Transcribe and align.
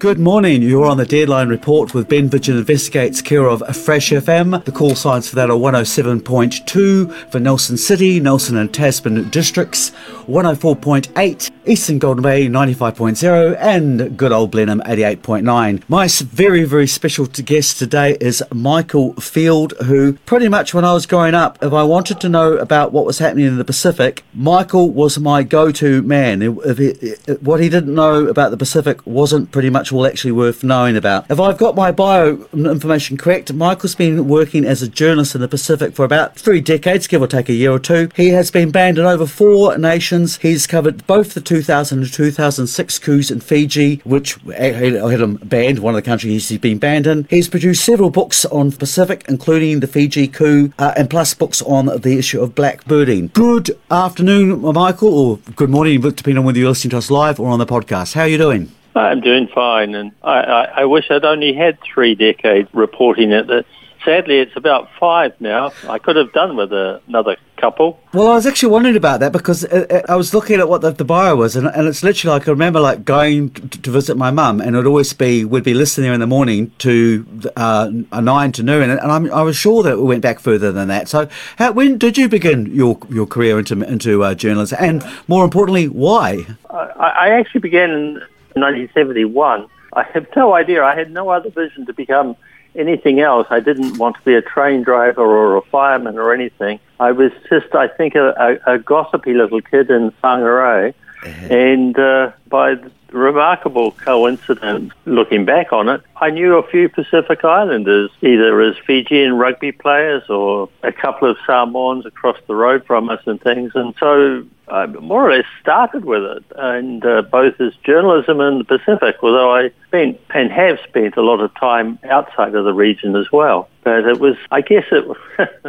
Good 0.00 0.18
morning. 0.18 0.62
You're 0.62 0.86
on 0.86 0.96
the 0.96 1.04
Deadline 1.04 1.50
Report 1.50 1.92
with 1.92 2.08
Ben 2.08 2.30
Vidgen 2.30 2.58
Investigates, 2.58 3.20
care 3.20 3.46
of 3.46 3.62
Fresh 3.76 4.12
FM. 4.12 4.64
The 4.64 4.72
call 4.72 4.94
signs 4.94 5.28
for 5.28 5.36
that 5.36 5.50
are 5.50 5.58
107.2 5.58 7.30
for 7.30 7.38
Nelson 7.38 7.76
City, 7.76 8.18
Nelson 8.18 8.56
and 8.56 8.72
Tasman 8.72 9.28
districts, 9.28 9.90
104.8 10.26 11.50
Eastern 11.66 11.98
Golden 11.98 12.22
Bay 12.22 12.46
95.0 12.46 13.56
and 13.60 14.16
good 14.16 14.32
old 14.32 14.50
Blenheim 14.50 14.80
88.9. 14.86 15.82
My 15.88 16.08
very, 16.08 16.64
very 16.64 16.86
special 16.86 17.26
guest 17.26 17.78
today 17.78 18.16
is 18.22 18.42
Michael 18.54 19.12
Field, 19.14 19.74
who 19.84 20.14
pretty 20.24 20.48
much 20.48 20.72
when 20.72 20.86
I 20.86 20.94
was 20.94 21.04
growing 21.04 21.34
up, 21.34 21.58
if 21.62 21.74
I 21.74 21.82
wanted 21.82 22.20
to 22.22 22.30
know 22.30 22.54
about 22.54 22.92
what 22.92 23.04
was 23.04 23.18
happening 23.18 23.44
in 23.44 23.58
the 23.58 23.64
Pacific, 23.64 24.24
Michael 24.32 24.88
was 24.90 25.18
my 25.18 25.42
go-to 25.42 26.00
man. 26.00 26.40
If 26.40 27.42
what 27.42 27.60
he 27.60 27.68
didn't 27.68 27.94
know 27.94 28.26
about 28.26 28.50
the 28.50 28.56
Pacific 28.56 29.06
wasn't 29.06 29.52
pretty 29.52 29.68
much 29.68 29.89
all 29.92 30.06
actually 30.06 30.32
worth 30.32 30.62
knowing 30.64 30.96
about. 30.96 31.30
If 31.30 31.40
I've 31.40 31.58
got 31.58 31.74
my 31.74 31.90
bio 31.90 32.46
information 32.52 33.16
correct, 33.16 33.52
Michael's 33.52 33.94
been 33.94 34.28
working 34.28 34.64
as 34.64 34.82
a 34.82 34.88
journalist 34.88 35.34
in 35.34 35.40
the 35.40 35.48
Pacific 35.48 35.94
for 35.94 36.04
about 36.04 36.36
three 36.36 36.60
decades, 36.60 37.06
give 37.06 37.22
or 37.22 37.26
take 37.26 37.48
a 37.48 37.52
year 37.52 37.70
or 37.70 37.78
two. 37.78 38.08
He 38.14 38.28
has 38.28 38.50
been 38.50 38.70
banned 38.70 38.98
in 38.98 39.04
over 39.04 39.26
four 39.26 39.76
nations. 39.78 40.38
He's 40.38 40.66
covered 40.66 41.06
both 41.06 41.34
the 41.34 41.40
2000 41.40 42.02
and 42.02 42.12
2006 42.12 42.98
coups 42.98 43.30
in 43.30 43.40
Fiji, 43.40 43.96
which 44.04 44.34
had 44.56 45.20
him 45.20 45.36
banned, 45.36 45.78
one 45.78 45.94
of 45.94 46.02
the 46.02 46.08
countries 46.08 46.48
he's 46.48 46.58
been 46.58 46.78
banned 46.78 47.06
in. 47.06 47.26
He's 47.30 47.48
produced 47.48 47.84
several 47.84 48.10
books 48.10 48.44
on 48.46 48.72
Pacific, 48.72 49.24
including 49.28 49.80
the 49.80 49.86
Fiji 49.86 50.28
coup, 50.28 50.72
uh, 50.78 50.94
and 50.96 51.10
plus 51.10 51.34
books 51.34 51.62
on 51.62 51.86
the 51.86 52.18
issue 52.18 52.40
of 52.40 52.54
blackbirding. 52.54 53.32
Good 53.32 53.78
afternoon, 53.90 54.60
Michael, 54.60 55.18
or 55.18 55.36
good 55.56 55.70
morning, 55.70 56.00
depending 56.00 56.38
on 56.38 56.44
whether 56.44 56.58
you're 56.58 56.68
listening 56.68 56.90
to 56.90 56.98
us 56.98 57.10
live 57.10 57.40
or 57.40 57.50
on 57.50 57.58
the 57.58 57.66
podcast. 57.66 58.14
How 58.14 58.22
are 58.22 58.28
you 58.28 58.38
doing? 58.38 58.72
I'm 58.94 59.20
doing 59.20 59.48
fine, 59.54 59.94
and 59.94 60.12
I, 60.22 60.40
I, 60.40 60.64
I 60.80 60.84
wish 60.84 61.10
I'd 61.10 61.24
only 61.24 61.52
had 61.52 61.78
three 61.80 62.14
decades 62.14 62.68
reporting 62.72 63.32
it. 63.32 63.66
Sadly, 64.04 64.38
it's 64.38 64.56
about 64.56 64.88
five 64.98 65.38
now. 65.40 65.72
I 65.88 65.98
could 65.98 66.16
have 66.16 66.32
done 66.32 66.56
with 66.56 66.72
a, 66.72 67.02
another 67.06 67.36
couple. 67.60 68.00
Well, 68.14 68.28
I 68.28 68.34
was 68.34 68.46
actually 68.46 68.72
wondering 68.72 68.96
about 68.96 69.20
that 69.20 69.30
because 69.30 69.64
uh, 69.64 69.86
uh, 69.90 70.10
I 70.10 70.16
was 70.16 70.32
looking 70.32 70.58
at 70.58 70.68
what 70.68 70.80
the, 70.80 70.90
the 70.90 71.04
bio 71.04 71.36
was, 71.36 71.54
and, 71.54 71.66
and 71.66 71.86
it's 71.86 72.02
literally 72.02 72.38
like 72.38 72.48
I 72.48 72.50
remember 72.50 72.80
like 72.80 73.04
going 73.04 73.50
to, 73.50 73.82
to 73.82 73.90
visit 73.90 74.16
my 74.16 74.30
mum, 74.30 74.60
and 74.60 74.74
it'd 74.74 74.86
always 74.86 75.12
be 75.12 75.44
we'd 75.44 75.64
be 75.64 75.74
listening 75.74 76.04
there 76.04 76.14
in 76.14 76.20
the 76.20 76.26
morning 76.26 76.72
to 76.78 77.26
uh, 77.56 77.90
a 78.10 78.22
nine 78.22 78.52
to 78.52 78.62
noon, 78.62 78.90
and, 78.90 79.00
i 79.00 79.42
was 79.42 79.56
sure 79.56 79.82
that 79.82 79.92
it 79.92 80.02
went 80.02 80.22
back 80.22 80.40
further 80.40 80.72
than 80.72 80.88
that. 80.88 81.08
So, 81.08 81.28
how, 81.56 81.72
when 81.72 81.98
did 81.98 82.16
you 82.16 82.28
begin 82.28 82.74
your 82.74 82.98
your 83.10 83.26
career 83.26 83.58
into 83.58 83.80
into 83.82 84.24
uh, 84.24 84.34
journalism, 84.34 84.78
and 84.80 85.04
more 85.28 85.44
importantly, 85.44 85.88
why? 85.88 86.46
I, 86.70 87.26
I 87.26 87.28
actually 87.38 87.60
began 87.60 88.22
1971. 88.54 89.66
I 89.92 90.02
have 90.14 90.26
no 90.36 90.54
idea. 90.54 90.84
I 90.84 90.94
had 90.94 91.10
no 91.10 91.30
other 91.30 91.50
vision 91.50 91.86
to 91.86 91.92
become 91.92 92.36
anything 92.74 93.20
else. 93.20 93.46
I 93.50 93.60
didn't 93.60 93.98
want 93.98 94.16
to 94.16 94.22
be 94.22 94.34
a 94.34 94.42
train 94.42 94.82
driver 94.82 95.22
or 95.22 95.56
a 95.56 95.62
fireman 95.62 96.18
or 96.18 96.32
anything. 96.32 96.78
I 96.98 97.12
was 97.12 97.32
just, 97.48 97.74
I 97.74 97.88
think, 97.88 98.14
a, 98.14 98.58
a, 98.66 98.74
a 98.74 98.78
gossipy 98.78 99.34
little 99.34 99.60
kid 99.60 99.90
in 99.90 100.12
Whangarei. 100.22 100.94
Uh-huh. 101.22 101.46
And 101.54 101.98
uh, 101.98 102.32
by 102.48 102.76
remarkable 103.10 103.92
coincidence, 103.92 104.92
looking 105.04 105.44
back 105.44 105.72
on 105.72 105.88
it, 105.88 106.00
I 106.16 106.30
knew 106.30 106.56
a 106.56 106.66
few 106.66 106.88
Pacific 106.88 107.44
Islanders, 107.44 108.10
either 108.22 108.60
as 108.62 108.76
Fijian 108.86 109.34
rugby 109.34 109.72
players 109.72 110.22
or 110.30 110.68
a 110.82 110.92
couple 110.92 111.30
of 111.30 111.36
Samoans 111.46 112.06
across 112.06 112.38
the 112.46 112.54
road 112.54 112.86
from 112.86 113.10
us 113.10 113.20
and 113.26 113.40
things. 113.40 113.72
And 113.74 113.94
so 113.98 114.46
I 114.70 114.86
more 114.86 115.28
or 115.28 115.36
less 115.36 115.46
started 115.60 116.04
with 116.04 116.22
it, 116.22 116.44
and 116.56 117.04
uh, 117.04 117.22
both 117.22 117.60
as 117.60 117.72
journalism 117.84 118.40
in 118.40 118.58
the 118.58 118.64
Pacific, 118.64 119.16
although 119.22 119.54
I 119.54 119.70
spent 119.88 120.20
and 120.30 120.50
have 120.52 120.78
spent 120.88 121.16
a 121.16 121.22
lot 121.22 121.40
of 121.40 121.52
time 121.54 121.98
outside 122.08 122.54
of 122.54 122.64
the 122.64 122.72
region 122.72 123.16
as 123.16 123.30
well. 123.32 123.68
But 123.82 124.06
it 124.06 124.20
was, 124.20 124.36
I 124.50 124.60
guess 124.60 124.84
it 124.92 125.04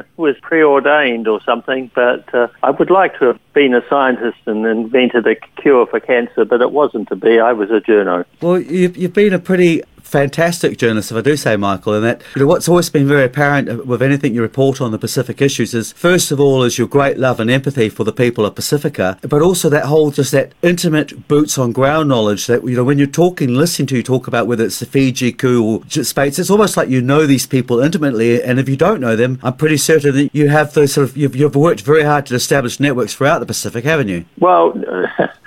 was 0.18 0.36
preordained 0.42 1.28
or 1.28 1.42
something, 1.44 1.90
but 1.96 2.34
uh, 2.34 2.50
I 2.62 2.72
would 2.72 2.92
like 2.92 3.18
to 3.20 3.26
have 3.26 3.40
been 3.54 3.74
a 3.74 3.82
scientist 3.90 4.38
and 4.46 4.66
invented 4.66 5.26
a 5.28 5.36
cure 5.62 5.88
for 5.88 6.00
cancer, 6.00 6.44
but 6.46 6.62
it 6.62 6.72
wasn't 6.72 7.08
to 7.08 7.16
be. 7.16 7.40
I 7.40 7.54
was 7.54 7.72
a 7.72 7.80
journo. 7.80 8.26
Well, 8.42 8.60
you've, 8.60 8.98
you've 8.98 9.14
been 9.14 9.34
a 9.34 9.40
pretty 9.40 9.82
fantastic 10.12 10.78
journalist, 10.78 11.10
if 11.10 11.18
I 11.18 11.22
do 11.22 11.38
say, 11.38 11.56
Michael, 11.56 11.94
and 11.94 12.04
that 12.04 12.22
you 12.36 12.42
know, 12.42 12.48
what's 12.48 12.68
always 12.68 12.90
been 12.90 13.08
very 13.08 13.24
apparent 13.24 13.86
with 13.86 14.02
anything 14.02 14.36
you 14.36 14.42
report 14.42 14.82
on 14.82 14.92
the 14.92 15.00
Pacific 15.00 15.42
issues 15.42 15.74
is, 15.74 15.94
first 15.94 16.32
of 16.32 16.40
all, 16.40 16.64
is 16.64 16.78
your 16.78 16.88
great 16.88 17.18
love 17.18 17.40
and 17.40 17.50
empathy 17.50 17.88
for 17.88 18.04
the 18.04 18.12
people 18.12 18.46
of 18.46 18.54
Pacifica, 18.54 19.18
but 19.22 19.42
also 19.42 19.70
that 19.70 19.86
whole 19.86 20.12
just 20.12 20.34
that 20.34 20.52
intimate 20.62 21.28
boots 21.30 21.58
on 21.58 21.72
ground 21.72 22.10
knowledge 22.10 22.48
that 22.48 22.64
you 22.68 22.76
know 22.76 22.84
when 22.84 22.98
you're 22.98 23.08
talking, 23.08 23.56
listening 23.56 23.88
to 23.88 23.96
you 23.96 24.04
talk 24.04 24.28
about 24.28 24.48
whether 24.48 24.66
it's 24.66 24.80
the 24.80 24.86
Fiji 24.86 25.32
coup 25.32 25.64
or 25.64 25.82
Spates, 25.90 26.38
it's 26.38 26.50
almost 26.50 26.76
like 26.76 26.90
you 26.90 27.02
know 27.02 27.26
these 27.26 27.48
people 27.48 27.80
intimately, 27.80 28.44
and 28.44 28.60
if 28.60 28.68
you 28.68 28.76
don't 28.76 29.00
know 29.00 29.16
them, 29.16 29.40
I'm 29.42 29.56
pretty 29.56 29.78
certain 29.78 30.14
that 30.16 30.36
you 30.36 30.50
have 30.50 30.74
those 30.74 30.94
sort 30.94 31.08
of 31.08 31.16
you've, 31.16 31.38
you've 31.38 31.56
worked 31.56 31.82
very 31.82 32.04
hard 32.04 32.26
to 32.28 32.36
establish 32.36 32.82
networks 32.82 33.16
throughout 33.16 33.40
the 33.40 33.46
Pacific, 33.46 33.86
haven't 33.86 34.10
you? 34.10 34.26
Well. 34.38 34.74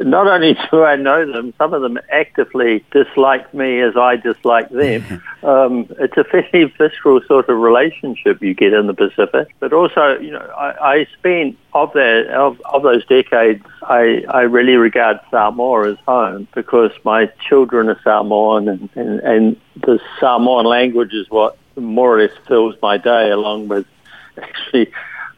not 0.00 0.28
only 0.28 0.56
do 0.70 0.84
I 0.84 0.96
know 0.96 1.30
them, 1.30 1.52
some 1.58 1.74
of 1.74 1.82
them 1.82 1.98
actively 2.10 2.84
dislike 2.92 3.52
me 3.52 3.80
as 3.80 3.96
I 3.96 4.16
dislike 4.16 4.68
them. 4.70 5.22
um, 5.42 5.86
it's 5.98 6.16
a 6.16 6.24
fairly 6.24 6.72
visceral 6.78 7.20
sort 7.26 7.48
of 7.48 7.58
relationship 7.58 8.42
you 8.42 8.54
get 8.54 8.72
in 8.72 8.86
the 8.86 8.94
Pacific. 8.94 9.54
But 9.58 9.72
also, 9.72 10.18
you 10.18 10.30
know, 10.30 10.52
I, 10.56 10.94
I 10.94 11.06
spent 11.18 11.58
of 11.74 11.92
that 11.94 12.28
of, 12.28 12.60
of 12.62 12.82
those 12.82 13.04
decades, 13.06 13.64
I, 13.82 14.24
I 14.28 14.42
really 14.42 14.74
regard 14.74 15.20
Samoa 15.30 15.90
as 15.90 15.98
home 16.06 16.46
because 16.54 16.92
my 17.04 17.26
children 17.48 17.88
are 17.88 18.00
Samoan, 18.02 18.68
and, 18.68 18.88
and, 18.94 19.20
and 19.20 19.60
the 19.76 20.00
Samoan 20.20 20.64
language 20.66 21.12
is 21.12 21.28
what 21.28 21.56
more 21.76 22.18
or 22.18 22.22
less 22.22 22.36
fills 22.46 22.76
my 22.82 22.98
day, 22.98 23.30
along 23.30 23.68
with 23.68 23.86
actually 24.40 24.92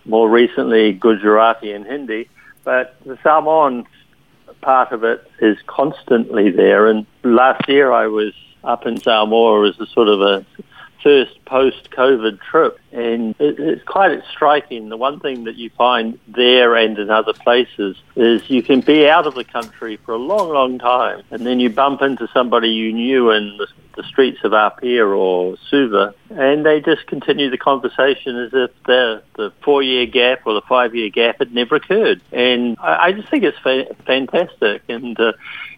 more 0.04 0.28
recently 0.28 0.92
Gujarati 0.92 1.72
and 1.72 1.86
Hindi. 1.86 2.28
But 2.64 2.96
the 3.04 3.18
Samoan 3.22 3.86
part 4.60 4.92
of 4.92 5.04
it 5.04 5.30
is 5.40 5.58
constantly 5.66 6.50
there. 6.50 6.86
And 6.86 7.06
last 7.22 7.68
year 7.68 7.92
I 7.92 8.06
was 8.06 8.32
up 8.62 8.86
in 8.86 9.00
Samoa 9.00 9.68
as 9.68 9.78
a 9.78 9.86
sort 9.86 10.08
of 10.08 10.20
a 10.20 10.46
first 11.02 11.44
post-COVID 11.44 12.40
trip, 12.40 12.80
and 12.90 13.34
it, 13.38 13.60
it's 13.60 13.84
quite 13.84 14.22
striking. 14.30 14.88
The 14.88 14.96
one 14.96 15.20
thing 15.20 15.44
that 15.44 15.56
you 15.56 15.68
find 15.76 16.18
there 16.26 16.74
and 16.74 16.98
in 16.98 17.10
other 17.10 17.34
places 17.34 17.96
is 18.16 18.48
you 18.48 18.62
can 18.62 18.80
be 18.80 19.06
out 19.06 19.26
of 19.26 19.34
the 19.34 19.44
country 19.44 19.98
for 19.98 20.12
a 20.12 20.18
long, 20.18 20.48
long 20.48 20.78
time, 20.78 21.22
and 21.30 21.44
then 21.44 21.60
you 21.60 21.68
bump 21.68 22.00
into 22.00 22.26
somebody 22.32 22.70
you 22.70 22.90
knew 22.92 23.30
in 23.30 23.58
the, 23.58 23.66
the 23.96 24.02
streets 24.04 24.38
of 24.44 24.52
Apia 24.52 25.04
or 25.06 25.56
Suva, 25.70 26.14
and 26.30 26.64
they 26.64 26.80
just 26.80 27.06
continue 27.06 27.50
the 27.50 27.58
conversation 27.58 28.36
as 28.36 28.50
if 28.52 28.70
the 28.84 29.22
the 29.36 29.52
four-year 29.62 30.06
gap 30.06 30.40
or 30.46 30.54
the 30.54 30.62
five-year 30.62 31.10
gap 31.10 31.38
had 31.38 31.52
never 31.52 31.76
occurred. 31.76 32.20
And 32.32 32.76
I, 32.80 33.06
I 33.06 33.12
just 33.12 33.30
think 33.30 33.44
it's 33.44 33.58
fa- 33.58 33.94
fantastic, 34.06 34.82
and 34.88 35.18
uh, 35.18 35.32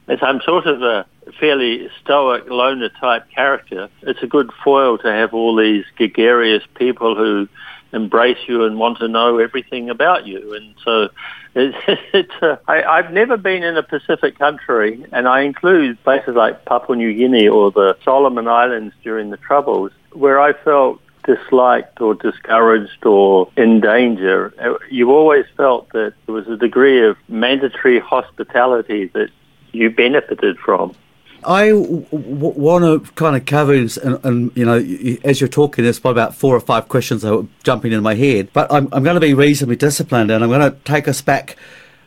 as 0.09 0.19
I'm 0.23 0.41
sort 0.43 0.67
of 0.67 0.83
a 0.83 1.07
fairly 1.41 1.89
stoic 2.01 2.49
loner 2.49 2.89
type 2.89 3.29
character, 3.35 3.89
it's 4.03 4.23
a 4.23 4.27
good 4.27 4.51
foil 4.65 4.99
to 4.99 5.13
have 5.13 5.35
all 5.35 5.57
these 5.57 5.85
gregarious 5.97 6.63
people 6.77 7.17
who 7.17 7.49
embrace 7.93 8.39
you 8.47 8.65
and 8.65 8.79
want 8.79 8.99
to 8.99 9.09
know 9.09 9.39
everything 9.39 9.91
about 9.91 10.27
you. 10.27 10.55
And 10.55 10.75
so 10.85 11.09
it's, 11.55 11.77
it's 12.13 12.43
uh, 12.43 12.57
I've 12.69 13.13
never 13.13 13.37
been 13.37 13.63
in 13.63 13.77
a 13.77 13.83
Pacific 13.83 14.39
country, 14.39 15.05
and 15.13 15.27
I 15.27 15.41
include 15.43 16.03
places 16.05 16.35
like 16.35 16.65
Papua 16.65 16.97
New 16.97 17.15
Guinea 17.15 17.49
or 17.49 17.71
the 17.71 17.97
Solomon 18.05 18.49
Islands 18.49 18.95
during 19.03 19.31
the 19.31 19.37
Troubles, 19.39 19.93
where 20.13 20.41
I 20.41 20.53
felt 20.53 21.01
disliked 21.25 22.01
or 22.01 22.15
discouraged 22.15 23.05
or 23.05 23.51
in 23.57 23.81
danger. 23.81 24.79
You 24.91 25.11
always 25.11 25.45
felt 25.57 25.89
that 25.93 26.15
there 26.25 26.35
was 26.35 26.47
a 26.47 26.57
degree 26.57 27.05
of 27.05 27.17
mandatory 27.29 27.99
hospitality 27.99 29.07
that 29.09 29.31
you 29.73 29.91
benefited 29.91 30.59
from. 30.59 30.95
I 31.47 31.69
w- 31.69 32.05
w- 32.11 32.61
want 32.61 32.85
to 32.85 33.13
kind 33.13 33.37
of 33.37 33.47
cover, 33.47 33.73
and, 33.73 33.97
and, 34.25 34.57
you 34.57 34.65
know, 34.65 34.79
as 35.25 35.41
you're 35.41 35.49
talking, 35.49 35.85
there's 35.85 36.01
probably 36.01 36.21
about 36.21 36.35
four 36.35 36.57
or 36.57 36.61
five 36.61 36.89
questions 36.89 37.23
that 37.23 37.33
are 37.33 37.47
jumping 37.63 37.93
in 37.93 38.03
my 38.03 38.15
head. 38.15 38.49
But 38.53 38.71
I'm, 38.73 38.89
I'm 38.93 39.05
going 39.05 39.15
to 39.15 39.21
be 39.21 39.33
reasonably 39.33 39.77
disciplined, 39.77 40.31
and 40.31 40.43
I'm 40.43 40.51
going 40.51 40.73
to 40.73 40.77
take 40.85 41.07
us 41.07 41.23
back 41.23 41.57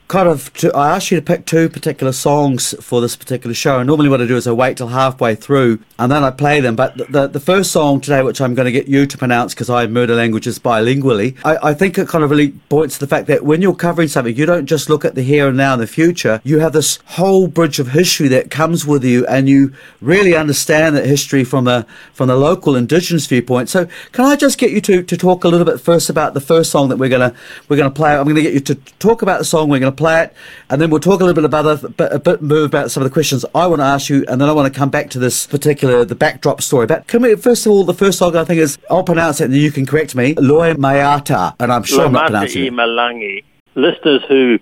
kind 0.10 0.28
of, 0.28 0.52
to, 0.56 0.76
I 0.76 0.96
asked 0.96 1.12
you 1.12 1.20
to 1.20 1.26
pick 1.26 1.46
two 1.46 1.70
particular 1.70 2.12
songs 2.12 2.74
for 2.84 3.00
this 3.00 3.16
particular 3.16 3.54
show. 3.54 3.78
And 3.78 3.88
normally 3.88 4.10
what 4.10 4.22
I 4.22 4.26
do 4.26 4.36
is 4.36 4.48
I 4.48 4.52
wait 4.52 4.76
till 4.78 4.88
halfway 4.88 5.36
through 5.36 5.80
and 6.00 6.12
then 6.12 6.24
I 6.24 6.32
play 6.32 6.60
them. 6.60 6.76
But 6.76 6.98
the, 6.98 7.06
the, 7.06 7.28
the 7.28 7.40
first 7.40 7.72
song 7.72 8.02
today, 8.02 8.24
which 8.24 8.42
I'm 8.42 8.56
going 8.56 8.66
to 8.66 8.72
get 8.72 8.88
you 8.88 9.06
to 9.06 9.18
pronounce 9.18 9.54
because 9.54 9.70
I 9.70 9.86
murder 9.86 10.16
languages 10.16 10.58
bilingually, 10.58 11.38
I, 11.46 11.70
I 11.70 11.74
think 11.76 11.98
it 12.00 12.08
kind 12.08 12.24
of 12.24 12.32
really 12.32 12.54
points 12.70 12.96
to 12.96 13.02
the 13.02 13.08
fact 13.08 13.28
that 13.28 13.46
when 13.46 13.62
you're 13.62 13.76
covering 13.76 14.08
something, 14.08 14.36
you 14.36 14.48
don't 14.48 14.66
just 14.66 14.90
look 14.90 15.06
at 15.06 15.14
the 15.14 15.22
here 15.22 15.48
and 15.48 15.58
now 15.58 15.74
and 15.74 15.82
the 15.82 15.88
future. 15.88 16.42
You 16.44 16.58
have 16.60 16.74
this 16.74 16.98
whole 17.06 17.48
bridge 17.48 17.78
of 17.78 17.90
history 17.90 18.28
that 18.30 18.50
comes 18.50 18.88
with 18.88 19.04
you 19.04 19.28
and 19.28 19.48
you 19.48 19.74
really 20.02 20.36
understand 20.36 20.96
that 20.96 21.06
history 21.06 21.44
from 21.44 21.66
the, 21.66 21.86
from 22.14 22.30
the 22.30 22.36
local 22.36 22.76
indigenous 22.76 23.28
viewpoint. 23.28 23.70
So 23.70 23.88
can 24.12 24.26
I 24.26 24.36
just 24.36 24.58
get 24.58 24.72
you 24.72 24.82
to, 24.82 25.04
to 25.04 25.18
talk 25.18 25.44
a 25.44 25.48
little 25.48 25.68
bit 25.68 25.80
first 25.80 26.10
about 26.10 26.34
the 26.34 26.42
first 26.42 26.72
song 26.72 26.90
that 26.90 26.98
we're 26.98 27.10
going 27.10 27.32
to, 27.32 27.38
we're 27.68 27.78
to 27.78 27.92
play? 27.92 28.16
I'm 28.16 28.24
going 28.24 28.36
to 28.36 28.42
get 28.42 28.56
you 28.56 28.60
to 28.62 28.76
talk 28.98 29.22
about 29.22 29.38
the 29.38 29.46
song. 29.46 29.70
We're 29.70 29.78
going 29.78 29.94
to 29.94 29.99
play 30.00 30.24
it, 30.24 30.34
and 30.70 30.82
then 30.82 30.90
we'll 30.90 31.00
talk 31.00 31.22
a 31.22 31.26
little 31.26 31.40
bit 31.40 31.46
about 31.46 31.66
a, 31.66 32.16
a 32.16 32.20
bit 32.20 32.42
more 32.42 32.66
about 32.66 32.90
some 32.92 33.04
of 33.04 33.10
the 33.10 33.14
questions 33.14 33.46
I 33.54 33.68
want 33.68 33.82
to 33.82 33.86
ask 33.86 34.10
you, 34.10 34.26
and 34.28 34.42
then 34.42 34.50
I 34.50 34.54
want 34.54 34.74
to 34.74 34.78
come 34.78 34.90
back 34.90 35.10
to 35.12 35.20
this 35.20 35.46
particular 35.46 36.04
the 36.06 36.16
backdrop 36.16 36.62
story. 36.62 36.88
But 36.88 37.08
can 37.08 37.22
we 37.22 37.36
first 37.36 37.66
of 37.66 37.72
all, 37.72 37.84
the 37.84 37.94
first 37.94 38.18
song 38.18 38.36
I 38.36 38.44
think 38.46 38.60
is 38.60 38.78
I'll 38.90 39.04
pronounce 39.04 39.42
it, 39.42 39.46
and 39.46 39.56
you 39.56 39.72
can 39.72 39.86
correct 39.86 40.16
me. 40.16 40.34
Loi 40.36 40.74
Mayata, 40.74 41.56
and 41.60 41.72
I'm 41.72 41.84
sure 41.84 42.06
I'm 42.06 42.14
not 42.14 42.32
pronouncing 42.32 42.66
it. 42.66 42.74
Malangi. 42.74 43.44
Listeners 43.76 44.24
who 44.28 44.60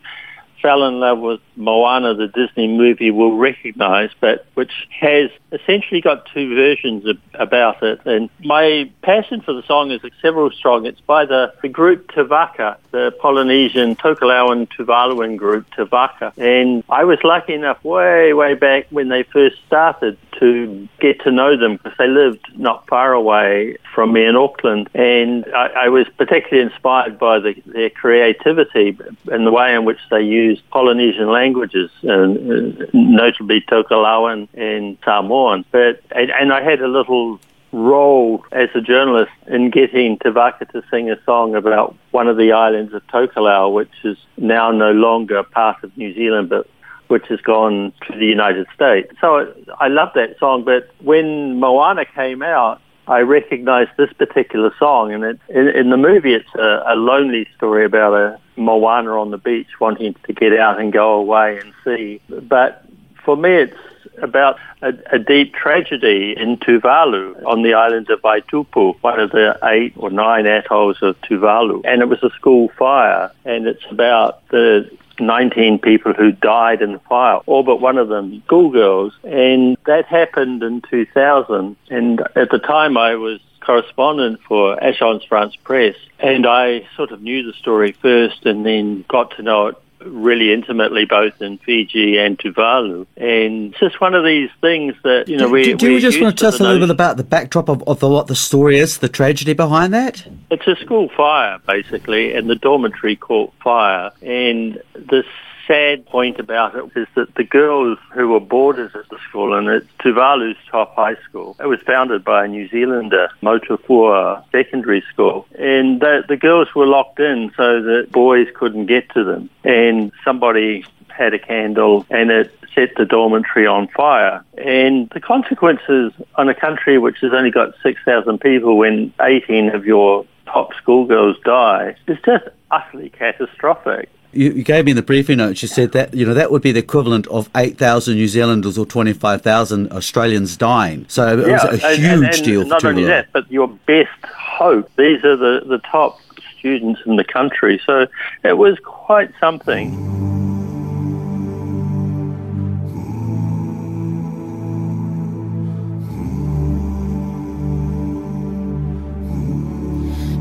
fell 0.62 0.84
in 0.88 1.00
love 1.00 1.20
with 1.20 1.40
Moana, 1.58 2.14
the 2.14 2.28
Disney 2.28 2.68
movie, 2.68 3.12
will 3.12 3.36
recognise, 3.38 4.10
but 4.20 4.46
which 4.54 4.72
has 4.90 5.30
essentially 5.52 6.02
got 6.02 6.28
two 6.34 6.56
versions 6.56 7.06
of, 7.06 7.18
about 7.34 7.84
it. 7.84 8.00
And 8.06 8.30
my 8.44 8.90
passion 9.02 9.42
for 9.42 9.54
the 9.54 9.64
song 9.64 9.92
is 9.92 10.02
several 10.22 10.52
strong. 10.52 10.86
It's 10.86 11.02
by 11.02 11.26
the, 11.26 11.54
the 11.62 11.70
group 11.70 12.12
Te 12.14 12.22
Vaka, 12.22 12.78
the 12.92 13.12
Polynesian 13.20 13.96
Tokelauan 13.96 14.68
Tuvaluan 14.70 15.38
group 15.38 15.66
Te 15.76 15.84
Vaka. 15.84 16.34
And 16.38 16.84
I 16.90 17.04
was 17.04 17.20
lucky 17.24 17.54
enough 17.54 17.84
way, 17.84 18.34
way 18.34 18.54
back 18.54 18.88
when 18.90 19.10
they 19.10 19.24
first 19.24 19.58
started 19.66 20.18
to 20.40 20.88
get 21.00 21.22
to 21.22 21.32
know 21.32 21.58
them 21.58 21.78
because 21.78 21.98
they 21.98 22.08
lived 22.08 22.46
not 22.56 22.88
far 22.88 23.14
away 23.14 23.78
from 23.94 24.14
me 24.14 24.26
in 24.26 24.36
Auckland. 24.36 24.90
And 24.94 25.46
I, 25.56 25.86
I 25.86 25.90
was 25.90 26.08
particularly 26.18 26.70
inspired 26.70 27.18
by 27.18 27.40
the, 27.40 27.56
their 27.66 27.90
creativity 27.90 28.98
and 29.32 29.46
the 29.46 29.52
way 29.52 29.74
in 29.74 29.86
which 29.86 30.00
they 30.10 30.22
used 30.22 30.68
Polynesian 30.70 31.28
languages, 31.48 31.90
and, 32.04 32.82
uh, 32.82 32.86
notably 32.94 33.62
Tokelauan 33.62 34.48
and 34.54 34.98
Samoan. 35.04 35.66
But 35.72 36.02
and, 36.12 36.32
and 36.32 36.54
I 36.54 36.62
had 36.62 36.82
a 36.82 36.88
little 36.88 37.40
role 37.72 38.46
as 38.52 38.70
a 38.76 38.82
journalist 38.82 39.32
in 39.48 39.70
getting 39.70 40.18
Te 40.20 40.30
Vaka 40.30 40.66
to 40.66 40.82
sing 40.90 41.12
a 41.12 41.18
song 41.26 41.56
about 41.56 41.96
one 42.12 42.28
of 42.28 42.38
the 42.38 42.52
islands 42.52 42.94
of 42.94 43.06
Tokelau, 43.08 43.74
which 43.74 43.92
is 44.04 44.18
now 44.38 44.72
no 44.72 44.92
longer 44.92 45.44
part 45.44 45.84
of 45.84 45.96
New 45.98 46.14
Zealand, 46.14 46.50
but 46.50 46.68
which 47.08 47.28
has 47.28 47.40
gone 47.42 47.94
to 48.06 48.18
the 48.18 48.26
United 48.26 48.68
States. 48.76 49.14
So 49.22 49.54
I 49.80 49.88
love 49.88 50.10
that 50.16 50.38
song, 50.40 50.64
but 50.66 50.90
when 51.02 51.60
Moana 51.60 52.06
came 52.06 52.42
out, 52.42 52.82
I 53.08 53.20
recognized 53.20 53.92
this 53.98 54.12
particular 54.14 54.74
song, 54.78 55.14
and 55.14 55.24
it, 55.24 55.40
in, 55.50 55.68
in 55.70 55.90
the 55.90 55.98
movie, 55.98 56.34
it's 56.34 56.54
a, 56.56 56.84
a 56.88 56.96
lonely 56.96 57.48
story 57.56 57.86
about 57.86 58.14
a 58.14 58.40
Moana 58.58 59.20
on 59.20 59.32
the 59.32 59.38
beach 59.38 59.80
wanting 59.80 60.16
to 60.26 60.34
get 60.34 60.58
out 60.58 60.80
and 60.80 60.92
go 60.92 61.14
away 61.14 61.60
and 61.60 61.74
see. 61.86 62.22
But 62.28 62.84
for 63.24 63.38
me, 63.38 63.52
it's 63.52 63.78
about 64.22 64.58
a, 64.82 64.94
a, 65.12 65.20
deep 65.20 65.54
tragedy 65.54 66.34
in 66.36 66.58
Tuvalu 66.58 67.46
on 67.46 67.62
the 67.62 67.76
island 67.76 68.10
of 68.10 68.22
Vaitupu, 68.22 68.96
one 69.02 69.20
of 69.20 69.32
the 69.32 69.58
eight 69.64 69.94
or 69.96 70.10
nine 70.10 70.46
atolls 70.48 70.98
of 71.02 71.20
Tuvalu. 71.22 71.82
And 71.86 72.02
it 72.02 72.10
was 72.10 72.22
a 72.24 72.32
school 72.32 72.70
fire, 72.78 73.32
and 73.46 73.68
it's 73.68 73.86
about 73.90 74.48
the 74.50 74.90
19 75.20 75.80
people 75.80 76.14
who 76.14 76.32
died 76.32 76.82
in 76.82 76.94
the 76.94 77.00
fire, 77.00 77.40
all 77.46 77.64
but 77.64 77.82
one 77.82 77.98
of 77.98 78.10
them 78.10 78.42
schoolgirls. 78.46 79.14
And 79.24 79.78
that 79.86 80.06
happened 80.06 80.64
in 80.64 80.82
2000. 80.82 81.76
And 81.90 82.22
at 82.36 82.50
the 82.52 82.60
time 82.60 82.98
I 82.98 83.16
was 83.16 83.40
correspondent 83.62 84.40
for 84.48 84.78
Agence 84.78 85.28
France-Presse. 85.28 85.98
and 86.20 86.48
I 86.48 86.88
sort 86.96 87.12
of 87.12 87.22
knew 87.22 87.44
the 87.44 87.54
story 87.54 87.92
first 87.92 88.46
and 88.46 88.66
then 88.66 89.04
got 89.08 89.36
to 89.36 89.44
know 89.44 89.68
it 89.68 89.76
really 90.00 90.54
intimately 90.54 91.06
both 91.06 91.42
in 91.42 91.58
Fiji 91.58 92.18
and 92.18 92.38
Tuvalu. 92.38 93.08
And 93.18 93.72
it's 93.72 93.80
just 93.80 94.00
one 94.00 94.14
of 94.14 94.24
these 94.24 94.50
things 94.62 94.96
that, 95.04 95.28
you 95.28 95.38
know, 95.38 95.50
we 95.50 95.64
Do, 95.64 95.76
do 95.76 95.92
you 95.92 96.00
just 96.00 96.22
want 96.22 96.38
to 96.38 96.42
tell 96.42 96.54
us 96.54 96.60
a 96.60 96.64
little 96.64 96.80
bit 96.80 96.90
about 96.90 97.18
the 97.18 97.24
backdrop 97.24 97.70
of, 97.70 97.84
of 97.88 98.00
the, 98.00 98.10
what 98.10 98.28
the 98.28 98.36
story 98.36 98.78
is, 98.78 99.00
the 99.00 99.10
tragedy 99.10 99.54
behind 99.54 99.94
that? 99.94 100.26
It's 100.52 100.68
a 100.68 100.76
school 100.76 101.10
fire, 101.10 101.60
basically, 101.66 102.34
and 102.34 102.50
the 102.50 102.56
dormitory 102.56 103.16
caught 103.16 103.54
fire. 103.64 104.12
And 104.22 104.82
this 104.96 105.26
sad 105.68 106.06
point 106.06 106.40
about 106.40 106.76
it 106.76 106.86
is 106.96 107.08
that 107.16 107.36
the 107.36 107.44
girls 107.44 108.00
who 108.14 108.30
were 108.30 108.40
boarders 108.40 108.96
at 108.96 109.08
the 109.10 109.18
school, 109.30 109.54
and 109.54 109.68
it's 109.68 109.88
Tuvalu's 110.00 110.58
top 110.72 110.96
high 110.96 111.16
school, 111.28 111.56
it 111.60 111.68
was 111.68 111.82
founded 111.82 112.24
by 112.24 112.46
a 112.46 112.48
New 112.48 112.68
Zealander, 112.70 113.30
Motufoua 113.44 114.44
Secondary 114.52 115.04
School, 115.14 115.46
and 115.60 116.00
the, 116.00 116.24
the 116.28 116.38
girls 116.38 116.74
were 116.76 116.88
locked 116.88 117.20
in 117.20 117.52
so 117.58 117.82
that 117.82 118.12
boys 118.12 118.48
couldn't 118.56 118.86
get 118.88 119.10
to 119.12 119.24
them. 119.24 119.50
And 119.64 120.12
somebody 120.24 120.86
had 121.10 121.34
a 121.34 121.40
candle 121.40 122.06
and 122.10 122.30
it 122.32 122.52
set 122.74 122.96
the 122.96 123.06
dormitory 123.06 123.66
on 123.66 123.88
fire. 123.88 124.44
And 124.58 125.10
the 125.10 125.20
consequences 125.20 126.14
on 126.36 126.48
a 126.48 126.54
country 126.54 126.98
which 127.00 127.18
has 127.22 127.34
only 127.34 127.52
got 127.52 127.74
6,000 127.82 128.40
people 128.40 128.78
when 128.78 129.14
18 129.22 129.70
of 129.70 129.86
your 129.86 130.26
top 130.46 130.74
schoolgirls 130.76 131.38
die 131.44 131.96
is 132.08 132.18
just 132.24 132.46
utterly 132.72 133.10
catastrophic 133.10 134.10
you, 134.34 134.52
you, 134.52 134.64
gave 134.64 134.86
me 134.86 134.92
in 134.92 134.98
the 134.98 135.04
briefing 135.04 135.38
notes. 135.38 135.62
You 135.62 135.68
said 135.68 135.94
that 135.94 136.14
you 136.14 136.26
know 136.26 136.34
that 136.34 136.52
would 136.52 136.62
be 136.62 136.72
the 136.72 136.80
equivalent 136.80 137.28
of 137.28 137.50
eight 137.56 137.78
thousand 137.78 138.16
New 138.16 138.28
Zealanders 138.28 138.78
or 138.78 138.86
twenty 138.86 139.14
five 139.14 139.42
thousand 139.42 139.92
Australians 139.92 140.58
dying. 140.58 141.06
So 141.08 141.40
it 141.40 141.48
yeah, 141.48 141.72
was 141.72 141.84
a 141.84 141.96
huge 141.96 142.06
and, 142.06 142.26
and 142.26 142.44
deal. 142.44 142.66
Not 142.66 142.84
only 142.84 143.04
that, 143.06 143.28
but 143.32 143.50
your 143.52 143.68
best 143.68 144.10
hope. 144.26 144.90
These 144.98 145.24
are 145.24 145.38
the 145.38 145.62
the 145.66 145.80
top 145.80 146.20
students 146.58 147.02
in 147.06 147.16
the 147.16 147.24
country. 147.24 147.82
So 147.86 148.08
it 148.44 148.58
was 148.58 148.78
quite 148.84 149.32
something. 149.40 150.18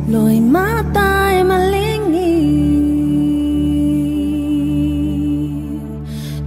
Loi 0.08 0.40
mata 0.40 1.40
e 1.40 1.42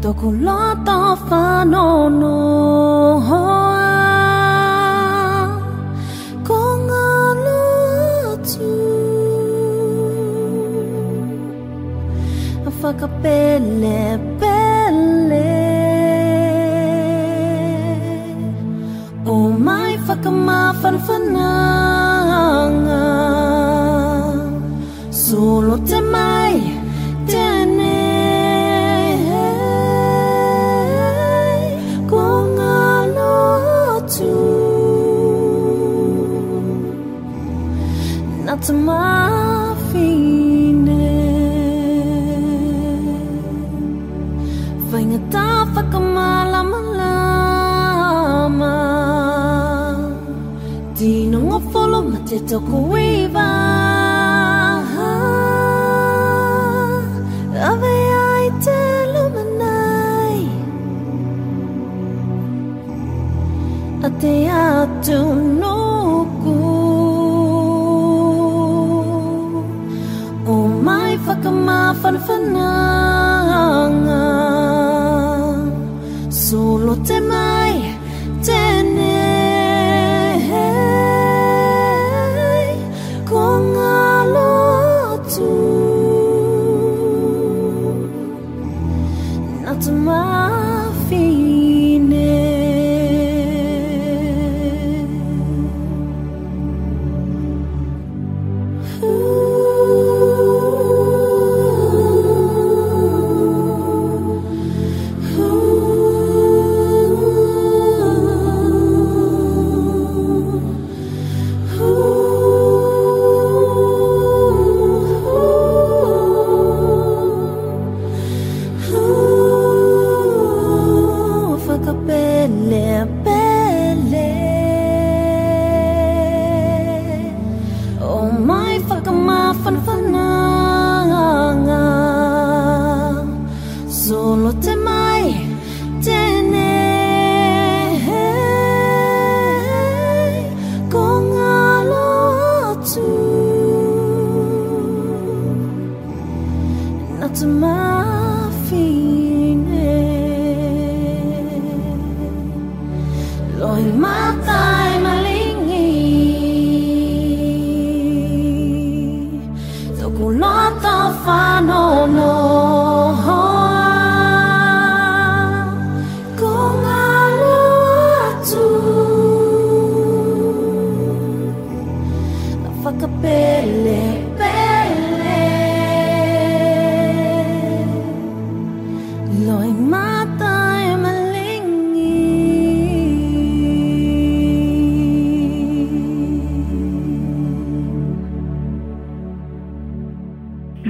Toko 0.10 0.32
lata 0.46 0.94
whanono 1.30 2.38
hoa 3.28 3.90
Ko 6.48 6.58
ngā 6.86 7.10
lotu 7.44 8.72
A 12.66 12.74
whakapele 12.80 14.02
pele 14.42 14.69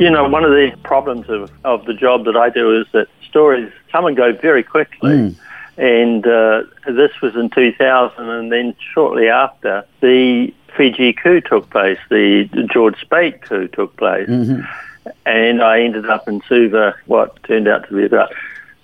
You 0.10 0.16
know, 0.16 0.28
one 0.28 0.44
of 0.44 0.50
the 0.50 0.76
problems 0.82 1.30
of, 1.30 1.52
of 1.64 1.86
the 1.86 1.94
job 1.94 2.26
that 2.26 2.36
I 2.36 2.50
do 2.50 2.82
is 2.82 2.88
that 2.94 3.10
stories 3.30 3.72
come 3.92 4.08
and 4.08 4.18
go 4.18 4.34
very 4.34 4.64
quickly. 4.64 5.12
Mm. 5.12 5.36
And 5.78 6.26
uh, 6.26 6.64
this 6.88 7.12
was 7.22 7.36
in 7.36 7.52
2000, 7.52 8.28
and 8.28 8.52
then 8.52 8.74
shortly 8.92 9.30
after, 9.30 9.86
the 10.00 10.52
Fiji 10.76 11.14
coup 11.14 11.42
took 11.42 11.70
place, 11.70 12.00
the 12.10 12.50
George 12.74 13.00
Speight 13.00 13.44
coup 13.44 13.68
took 13.68 13.96
place. 13.98 14.28
Mm-hmm. 14.28 15.12
And 15.28 15.62
I 15.62 15.82
ended 15.82 16.10
up 16.10 16.28
in 16.28 16.42
Suva, 16.50 16.96
what 17.06 17.44
turned 17.44 17.68
out 17.68 17.88
to 17.90 17.96
be 17.96 18.04
about 18.04 18.34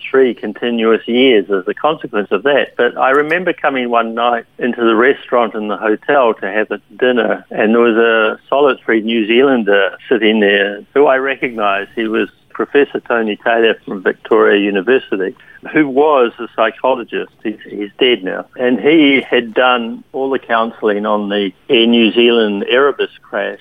three 0.10 0.34
continuous 0.34 1.08
years 1.08 1.50
as 1.50 1.68
a 1.68 1.74
consequence 1.74 2.30
of 2.32 2.44
that. 2.44 2.76
But 2.78 2.98
I 2.98 3.12
remember 3.12 3.54
coming 3.54 3.90
one 3.90 4.14
night 4.14 4.46
into 4.58 4.84
the 4.86 4.96
restaurant 4.96 5.56
in 5.56 5.68
the 5.68 5.78
hotel 5.78 6.34
to 6.36 6.52
have 6.52 6.72
a 6.72 6.80
dinner, 6.98 7.46
and 7.50 7.74
there 7.74 7.82
was 7.82 7.98
a 7.98 8.40
solitary 8.50 9.02
New 9.02 9.28
Zealander 9.28 9.98
sitting 10.10 10.40
there 10.40 10.86
who 10.94 11.08
I 11.08 11.18
recognised. 11.18 11.92
He 11.96 12.08
was 12.08 12.30
Professor 12.56 13.02
Tony 13.02 13.36
Taylor 13.36 13.76
from 13.86 14.02
Victoria 14.02 14.62
University, 14.62 15.36
who 15.74 15.90
was 15.90 16.32
a 16.40 16.48
psychologist. 16.56 17.34
He's, 17.44 17.60
he's, 17.70 17.92
dead 18.00 18.24
now. 18.24 18.48
And 18.56 18.80
he 18.80 19.22
had 19.22 19.54
done 19.54 20.06
all 20.14 20.30
the 20.30 20.40
counselling 20.40 21.06
on 21.06 21.28
the 21.28 21.52
Air 21.70 21.86
New 21.86 22.14
Zealand 22.14 22.66
Erebus 22.70 23.12
crash. 23.22 23.60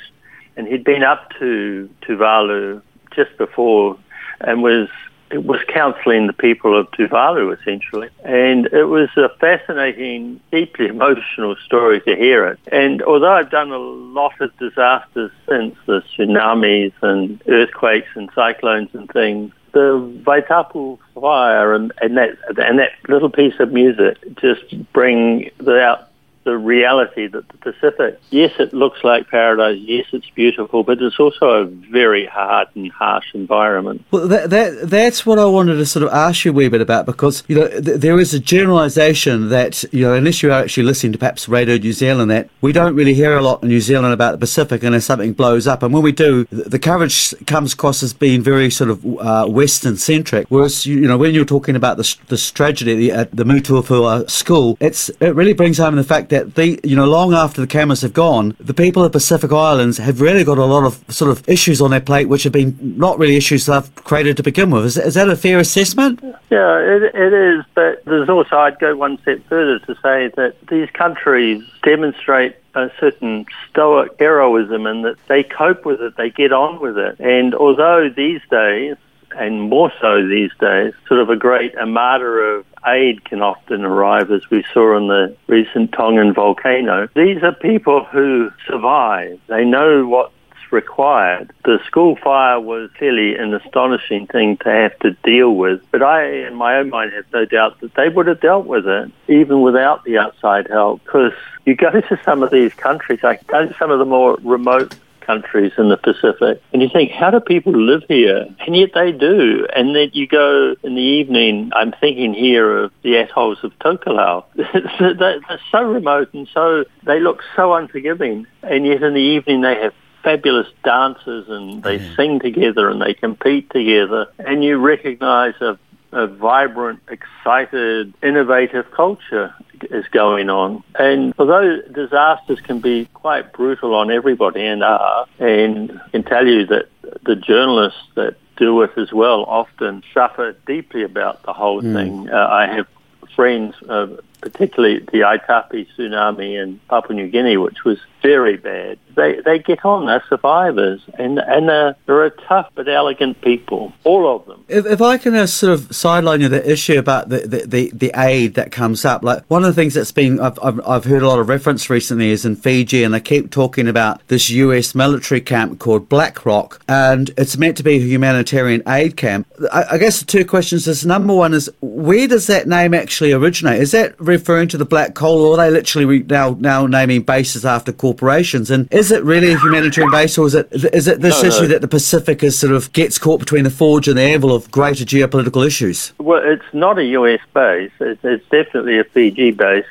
And 0.57 0.69
he'd 0.69 0.85
been 0.85 1.03
up 1.03 1.31
to 1.41 1.91
Tuvalu 2.03 2.83
just 3.15 3.37
before 3.37 3.99
and 4.41 4.63
was 4.63 4.89
it 5.35 5.45
was 5.45 5.61
counselling 5.67 6.29
the 6.29 6.33
people 6.33 6.79
of 6.79 6.89
Tuvalu 6.93 7.59
essentially. 7.59 8.09
And 8.23 8.67
it 8.67 8.85
was 8.85 9.09
a 9.17 9.29
fascinating, 9.41 10.41
deeply 10.53 10.87
emotional 10.87 11.57
story 11.67 12.01
to 12.03 12.15
hear 12.15 12.47
it. 12.47 12.61
And 12.71 13.03
although 13.03 13.33
I've 13.33 13.51
done 13.51 13.73
a 13.73 13.79
lot 13.79 14.41
of 14.41 14.57
disasters 14.59 15.33
since, 15.49 15.75
the 15.87 16.03
tsunamis 16.17 16.93
and 17.03 17.43
earthquakes 17.49 18.11
and 18.15 18.31
cyclones 18.33 18.91
and 18.93 19.11
things, 19.11 19.53
the 19.73 19.99
Vaitupu 20.25 21.01
fire 21.15 21.75
and, 21.75 21.93
and 22.01 22.17
that 22.17 22.39
and 22.57 22.79
that 22.79 22.93
little 23.09 23.29
piece 23.29 23.59
of 23.59 23.73
music 23.73 24.17
just 24.37 24.93
bring 24.93 25.51
out 25.69 26.11
the 26.45 26.57
reality 26.57 27.27
that 27.27 27.49
the 27.49 27.57
Pacific, 27.59 28.21
yes, 28.31 28.53
it 28.59 28.73
looks 28.75 29.03
like 29.03 29.29
paradise, 29.29 29.79
yes, 29.81 30.07
it's 30.13 30.29
beautiful, 30.31 30.83
but 30.83 31.01
it's 31.01 31.19
also 31.19 31.47
a 31.47 31.65
very 31.65 32.27
hard 32.27 32.69
and 32.75 32.93
harsh 32.93 33.35
environment. 33.35 34.05
Well, 34.11 34.29
that, 34.29 34.51
that 34.51 34.91
that's 34.91 35.25
what 35.25 35.39
I 35.39 35.47
wanted 35.47 35.77
to 35.77 35.87
sort 35.87 36.05
of 36.05 36.13
ask 36.13 36.45
you 36.45 36.51
a 36.51 36.55
wee 36.55 36.69
bit 36.69 36.83
about 36.83 37.07
because 37.07 37.43
you 37.49 37.57
know 37.57 37.69
th- 37.69 38.01
there 38.01 38.21
is 38.21 38.35
a 38.35 38.41
generalisation 38.41 39.49
that 39.49 39.85
you 39.93 40.03
know 40.03 40.15
unless 40.15 40.43
you 40.43 40.51
are 40.51 40.63
actually 40.63 40.85
listening 40.85 41.13
to 41.13 41.19
perhaps 41.19 41.49
Radio 41.49 41.77
New 41.77 41.93
Zealand, 41.93 42.31
that 42.31 42.51
we 42.61 42.73
don't 42.73 42.95
really 42.95 43.15
hear 43.15 43.37
a 43.37 43.43
lot 43.43 43.63
in 43.63 43.69
New 43.69 43.81
Zealand 43.81 44.13
about 44.13 44.33
the 44.33 44.39
Pacific 44.39 44.83
unless 44.83 45.07
something 45.07 45.33
blows 45.33 45.67
up, 45.67 45.83
and 45.83 45.95
when 45.95 46.03
we 46.03 46.13
do, 46.13 46.45
the 46.51 46.79
coverage 46.79 47.35
comes 47.47 47.73
across 47.73 48.03
as 48.03 48.13
being 48.13 48.43
very 48.43 48.71
sort 48.71 48.91
of 48.91 49.05
uh, 49.19 49.47
Western 49.47 49.97
centric. 49.97 50.47
Whereas 50.51 50.85
you, 50.85 50.97
you, 50.97 51.09
know 51.09 51.17
when 51.17 51.35
you're 51.35 51.45
talking 51.45 51.75
about 51.75 51.97
the 51.97 52.17
the 52.29 52.37
tragedy 52.37 53.11
at 53.11 53.35
the 53.35 53.45
Motufoua 53.45 54.29
school, 54.29 54.77
it's 54.81 55.09
it 55.21 55.35
really 55.35 55.55
brings 55.55 55.79
home 55.79 55.97
the 55.97 56.05
fact 56.05 56.29
that 56.31 56.34
they, 56.43 56.79
you 56.83 56.97
know, 56.97 57.07
long 57.07 57.35
after 57.35 57.61
the 57.61 57.67
cameras 57.67 58.03
have 58.03 58.13
gone, 58.13 58.57
the 58.59 58.75
people 58.75 59.05
of 59.05 59.13
Pacific 59.13 59.53
Islands 59.53 59.99
have 59.99 60.21
really 60.21 60.45
got 60.45 60.59
a 60.59 60.65
lot 60.65 60.85
of 60.85 61.03
sort 61.09 61.31
of 61.31 61.49
issues 61.49 61.81
on 61.81 61.91
their 61.91 62.01
plate, 62.01 62.29
which 62.29 62.43
have 62.45 62.53
been 62.53 62.77
not 62.81 63.19
really 63.19 63.37
issues 63.37 63.67
they've 63.67 63.95
created 63.97 64.37
to 64.37 64.43
begin 64.43 64.71
with. 64.71 64.85
Is, 64.85 64.97
is 64.97 65.15
that 65.15 65.29
a 65.29 65.37
fair 65.37 65.59
assessment? 65.59 66.21
Yeah, 66.51 66.79
it, 66.79 67.03
it 67.15 67.33
is. 67.33 67.65
But 67.75 68.05
there's 68.05 68.29
also, 68.29 68.57
I'd 68.57 68.79
go 68.79 68.97
one 68.97 69.19
step 69.23 69.41
further 69.49 69.79
to 69.81 69.95
say 69.97 70.31
that 70.37 70.57
these 70.69 70.91
countries 70.91 71.63
demonstrate 71.83 72.57
a 72.75 72.91
certain 72.99 73.47
stoic 73.71 74.19
heroism 74.19 74.87
and 74.87 75.05
that 75.05 75.17
they 75.29 75.43
cope 75.43 75.85
with 75.85 76.01
it, 76.01 76.17
they 76.17 76.31
get 76.31 76.53
on 76.53 76.81
with 76.81 76.99
it. 76.99 77.19
And 77.21 77.55
although 77.55 78.09
these 78.09 78.41
days, 78.51 78.97
and 79.37 79.63
more 79.63 79.93
so 80.01 80.27
these 80.27 80.51
days, 80.61 80.93
sort 81.09 81.21
of 81.21 81.31
a 81.31 81.37
great 81.37 81.77
armada 81.77 82.25
of 82.25 82.67
aid 82.87 83.25
can 83.25 83.43
often 83.43 83.85
arrive, 83.85 84.31
as 84.31 84.49
we 84.51 84.65
saw 84.73 84.97
in 84.97 85.09
the 85.09 85.35
recent 85.47 85.93
Tongan 85.93 86.35
volcano. 86.35 87.09
These 87.15 87.43
are 87.43 87.53
people 87.53 88.05
who 88.05 88.51
survive. 88.67 89.41
They 89.49 89.65
know 89.65 90.07
what's 90.07 90.33
required. 90.71 91.53
The 91.65 91.79
school 91.87 92.17
fire 92.17 92.61
was 92.61 92.91
clearly 92.99 93.37
an 93.37 93.55
astonishing 93.55 94.27
thing 94.27 94.59
to 94.59 94.69
have 94.69 94.99
to 95.01 95.13
deal 95.25 95.55
with, 95.55 95.81
but 95.91 96.03
I, 96.03 96.47
in 96.47 96.55
my 96.55 96.77
own 96.77 96.91
mind, 96.91 97.13
have 97.13 97.25
no 97.33 97.45
doubt 97.45 97.81
that 97.81 97.95
they 97.95 98.09
would 98.09 98.27
have 98.27 98.41
dealt 98.41 98.67
with 98.67 98.87
it 98.87 99.11
even 99.29 99.63
without 99.63 100.05
the 100.05 100.19
outside 100.19 100.69
help 100.69 101.03
because 101.05 101.33
you 101.65 101.75
go 101.75 101.91
to 101.91 102.21
some 102.25 102.43
of 102.43 102.51
these 102.51 102.75
countries, 102.75 103.21
like 103.23 103.47
go 103.47 103.67
to 103.67 103.75
some 103.79 103.91
of 103.91 103.99
the 103.99 104.05
more 104.05 104.37
remote 104.43 104.95
countries 105.25 105.73
in 105.79 105.89
the 105.89 105.97
Pacific. 105.97 106.63
And 106.73 106.83
you 106.83 106.89
think, 106.89 107.11
how 107.11 107.31
do 107.31 107.41
people 107.41 107.73
live 107.73 108.03
here? 108.09 108.47
And 108.61 108.77
yet 108.77 108.91
they 108.95 109.13
do. 109.13 109.67
And 109.75 109.95
then 109.95 110.11
you 110.13 110.27
go 110.27 110.75
in 110.83 110.95
the 110.95 111.03
evening, 111.03 111.71
I'm 111.75 111.93
thinking 111.93 112.35
here 112.35 112.85
of 112.85 112.93
the 113.03 113.17
atolls 113.17 113.59
of 113.63 113.73
Tokelau. 113.79 114.45
they're 115.19 115.61
so 115.71 115.83
remote 115.83 116.33
and 116.33 116.49
so, 116.53 116.85
they 117.05 117.21
look 117.21 117.43
so 117.57 117.75
unforgiving. 117.75 118.47
And 118.63 118.87
yet 118.87 119.03
in 119.03 119.15
the 119.15 119.21
evening 119.21 119.63
they 119.63 119.75
have 119.77 119.95
fabulous 120.23 120.69
dancers 120.83 121.47
and 121.49 121.83
they 121.83 121.99
mm. 121.99 122.17
sing 122.17 122.41
together 122.41 122.89
and 122.89 123.01
they 123.01 123.13
compete 123.13 123.69
together 123.71 124.27
and 124.39 124.65
you 124.65 124.79
recognize 124.79 125.55
a 125.61 125.79
a 126.15 126.27
vibrant, 126.27 127.01
excited, 127.09 128.15
innovative 128.23 128.91
culture 128.93 129.55
is 129.91 130.07
going 130.13 130.49
on. 130.49 130.83
And 130.99 131.35
although 131.39 131.83
disasters 131.93 132.61
can 132.61 132.81
be 132.81 133.07
quite 133.15 133.53
brutal 133.53 133.95
on 133.95 134.11
everybody 134.11 134.65
and 134.65 134.83
are, 134.83 135.27
and 135.39 136.01
I 136.07 136.09
can 136.11 136.23
tell 136.23 136.47
you 136.47 136.67
that 136.67 136.89
the 137.25 137.37
journalists 137.37 138.01
that 138.15 138.37
do 138.57 138.83
it 138.83 138.93
as 138.97 139.13
well 139.13 139.45
often 139.45 140.03
suffer 140.13 140.57
deeply 140.67 141.03
about 141.03 141.43
the 141.43 141.53
whole 141.53 141.83
mm. 141.83 141.93
thing. 141.93 142.31
Uh, 142.31 142.47
I 142.51 142.67
have 142.67 142.87
friends, 143.35 143.75
uh, 143.89 144.07
particularly 144.41 145.01
the 145.01 145.21
Aitape 145.21 145.89
tsunami 145.97 146.63
in 146.63 146.79
Papua 146.89 147.17
New 147.17 147.29
Guinea, 147.29 147.57
which 147.57 147.85
was 147.85 147.99
very 148.25 148.57
bad. 148.57 148.99
They 149.17 149.41
they 149.45 149.59
get 149.59 149.85
on. 149.85 150.07
They're 150.07 150.25
survivors, 150.29 151.01
and 151.19 151.39
and 151.39 151.69
they're, 151.69 151.95
they're 152.07 152.25
a 152.25 152.31
tough 152.31 152.71
but 152.75 152.89
elegant 152.89 153.41
people, 153.43 153.93
all 154.03 154.35
of 154.35 154.47
them. 154.47 154.65
If, 154.67 154.87
if 154.87 155.03
I 155.03 155.19
can 155.19 155.37
uh, 155.37 155.47
sort 155.47 155.73
of 155.73 155.95
sideline 155.95 156.41
you 156.41 156.49
the 156.49 156.69
issue 156.69 156.99
about 156.99 157.29
the, 157.29 157.41
the, 157.41 157.67
the, 157.67 157.91
the, 157.95 158.13
aid 158.17 158.55
that 158.55 158.73
comes 158.73 159.05
up, 159.05 159.23
like 159.23 159.45
one 159.49 159.63
of 159.63 159.69
the 159.69 159.81
things 159.81 159.95
that's 159.95 160.11
been 160.11 160.41
I've, 160.41 160.59
I've 160.63 160.81
I've 160.89 161.05
heard 161.05 161.23
a 161.23 161.29
lot 161.29 161.39
of 161.39 161.49
reference 161.49 161.89
recently 161.89 162.31
is 162.31 162.45
in 162.45 162.57
Fiji, 162.57 163.05
and 163.05 163.15
they 163.15 163.21
keep 163.21 163.51
talking 163.51 163.87
about 163.87 164.27
this 164.29 164.51
U.S. 164.51 164.95
military 164.95 165.41
camp 165.43 165.79
called 165.79 166.09
Black 166.09 166.45
Rock, 166.45 166.83
and 166.89 167.31
it's 167.37 167.57
meant 167.57 167.77
to 167.77 167.83
be 167.83 167.97
a 167.97 168.01
humanitarian 168.01 168.83
aid 168.89 169.17
camp. 169.17 169.47
I, 169.71 169.85
I 169.93 169.99
guess 169.99 170.21
the 170.21 170.27
two 170.27 170.45
questions 170.47 170.89
is 170.89 171.07
number 171.07 171.35
one 171.35 171.55
is 171.55 171.71
where 171.83 172.27
does 172.27 172.47
that 172.49 172.67
name 172.67 172.95
actually 172.95 173.33
originate? 173.33 173.81
Is 173.81 173.93
that 173.93 174.19
referring 174.19 174.69
to 174.69 174.79
the 174.79 174.87
black 174.87 175.15
coal, 175.15 175.43
or 175.43 175.55
are 175.55 175.57
they 175.59 175.71
literally 175.71 176.21
now 176.25 176.57
now 176.59 176.87
naming 176.87 177.23
bases 177.23 177.65
after 177.65 177.93
corporations? 178.15 178.71
And 178.71 178.89
is 178.93 179.11
it 179.11 179.23
really 179.25 179.53
a 179.53 179.59
humanitarian 179.59 180.11
base, 180.11 180.39
or 180.39 180.47
is 180.47 180.55
it 180.55 180.69
is 180.73 181.09
it 181.09 181.21
this 181.21 181.43
No, 181.43 181.49
issue 181.49 181.63
no. 181.63 181.69
that 181.69 181.81
the 181.81 181.89
Pacific 181.89 182.43
is 182.43 182.59
sort 182.59 182.73
of 182.73 182.93
gets 182.93 183.19
caught 183.19 183.41
between 183.41 183.65
the 183.65 183.71
forge 183.71 184.09
and 184.09 184.17
the 184.17 184.23
anvil 184.23 184.55
of 184.55 184.71
greater 184.71 185.05
geopolitical 185.05 185.67
issues? 185.67 186.13
Well, 186.19 186.43
it's 186.45 186.65
not 186.73 186.99
a 186.99 187.05
US 187.05 187.41
base. 187.53 187.91
It's, 188.01 188.21
it's 188.25 188.45
definitely 188.51 188.99
a 188.99 189.05
Fiji 189.05 189.51
base. 189.51 189.87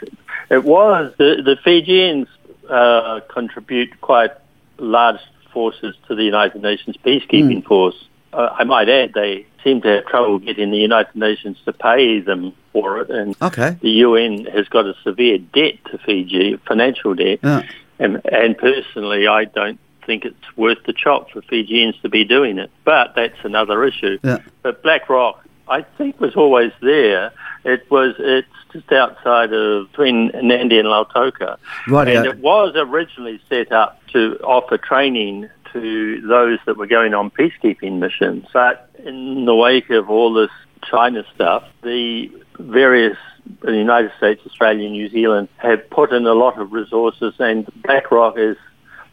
It 0.49 0.63
was 0.63 1.13
the, 1.17 1.41
the 1.43 1.57
Fijians 1.63 2.27
uh, 2.69 3.19
contribute 3.29 3.99
quite 4.01 4.31
large 4.77 5.19
forces 5.51 5.95
to 6.07 6.15
the 6.15 6.23
United 6.23 6.61
Nations 6.61 6.95
peacekeeping 7.05 7.63
force. 7.65 7.95
Uh, 8.31 8.49
I 8.57 8.63
might 8.63 8.89
add 8.89 9.13
they 9.13 9.45
seem 9.63 9.81
to 9.81 9.87
have 9.87 10.05
trouble 10.07 10.39
getting 10.39 10.71
the 10.71 10.77
United 10.77 11.15
Nations 11.15 11.57
to 11.65 11.71
pay 11.73 12.19
them 12.19 12.53
for 12.71 12.99
it, 13.01 13.09
and 13.11 13.35
Okay. 13.41 13.77
the 13.81 13.91
UN 14.07 14.45
has 14.45 14.67
got 14.67 14.85
a 14.87 14.95
severe 15.03 15.37
debt 15.37 15.75
to 15.91 15.97
Fiji, 15.99 16.57
financial 16.67 17.13
debt. 17.13 17.39
Yeah. 17.43 17.61
And, 18.03 18.21
and 18.25 18.57
personally, 18.57 19.27
I 19.27 19.45
don't 19.45 19.79
think 20.05 20.25
it's 20.25 20.57
worth 20.57 20.79
the 20.85 20.93
chop 20.93 21.31
for 21.31 21.41
Fijians 21.41 21.95
to 22.01 22.09
be 22.09 22.25
doing 22.25 22.57
it. 22.57 22.69
But 22.83 23.15
that's 23.15 23.37
another 23.43 23.83
issue. 23.85 24.19
Yeah. 24.23 24.39
But 24.61 24.83
Black 24.83 25.09
Rock, 25.09 25.43
I 25.67 25.83
think, 25.97 26.19
was 26.19 26.35
always 26.35 26.71
there. 26.81 27.31
It 27.63 27.89
was. 27.89 28.15
It's 28.19 28.47
just 28.73 28.91
outside 28.91 29.53
of 29.53 29.89
between 29.91 30.31
Nandi 30.33 30.79
and 30.79 30.87
Lautoka, 30.87 31.57
Right, 31.87 32.07
and 32.07 32.25
it 32.25 32.39
was 32.39 32.73
originally 32.75 33.39
set 33.47 33.71
up 33.71 34.05
to 34.07 34.37
offer 34.43 34.77
training 34.77 35.47
to 35.71 36.21
those 36.21 36.59
that 36.65 36.77
were 36.77 36.87
going 36.87 37.13
on 37.13 37.29
peacekeeping 37.29 37.99
missions. 37.99 38.45
But 38.51 38.89
in 39.05 39.45
the 39.45 39.55
wake 39.55 39.89
of 39.91 40.09
all 40.09 40.33
this 40.33 40.51
China 40.89 41.23
stuff, 41.35 41.63
the 41.83 42.31
various 42.59 43.17
the 43.61 43.75
United 43.75 44.11
States, 44.17 44.41
Australia, 44.45 44.89
New 44.89 45.09
Zealand 45.09 45.49
have 45.57 45.89
put 45.89 46.11
in 46.11 46.25
a 46.25 46.33
lot 46.33 46.59
of 46.59 46.71
resources, 46.71 47.33
and 47.39 47.67
Black 47.83 48.11
Rock 48.11 48.35
is 48.37 48.57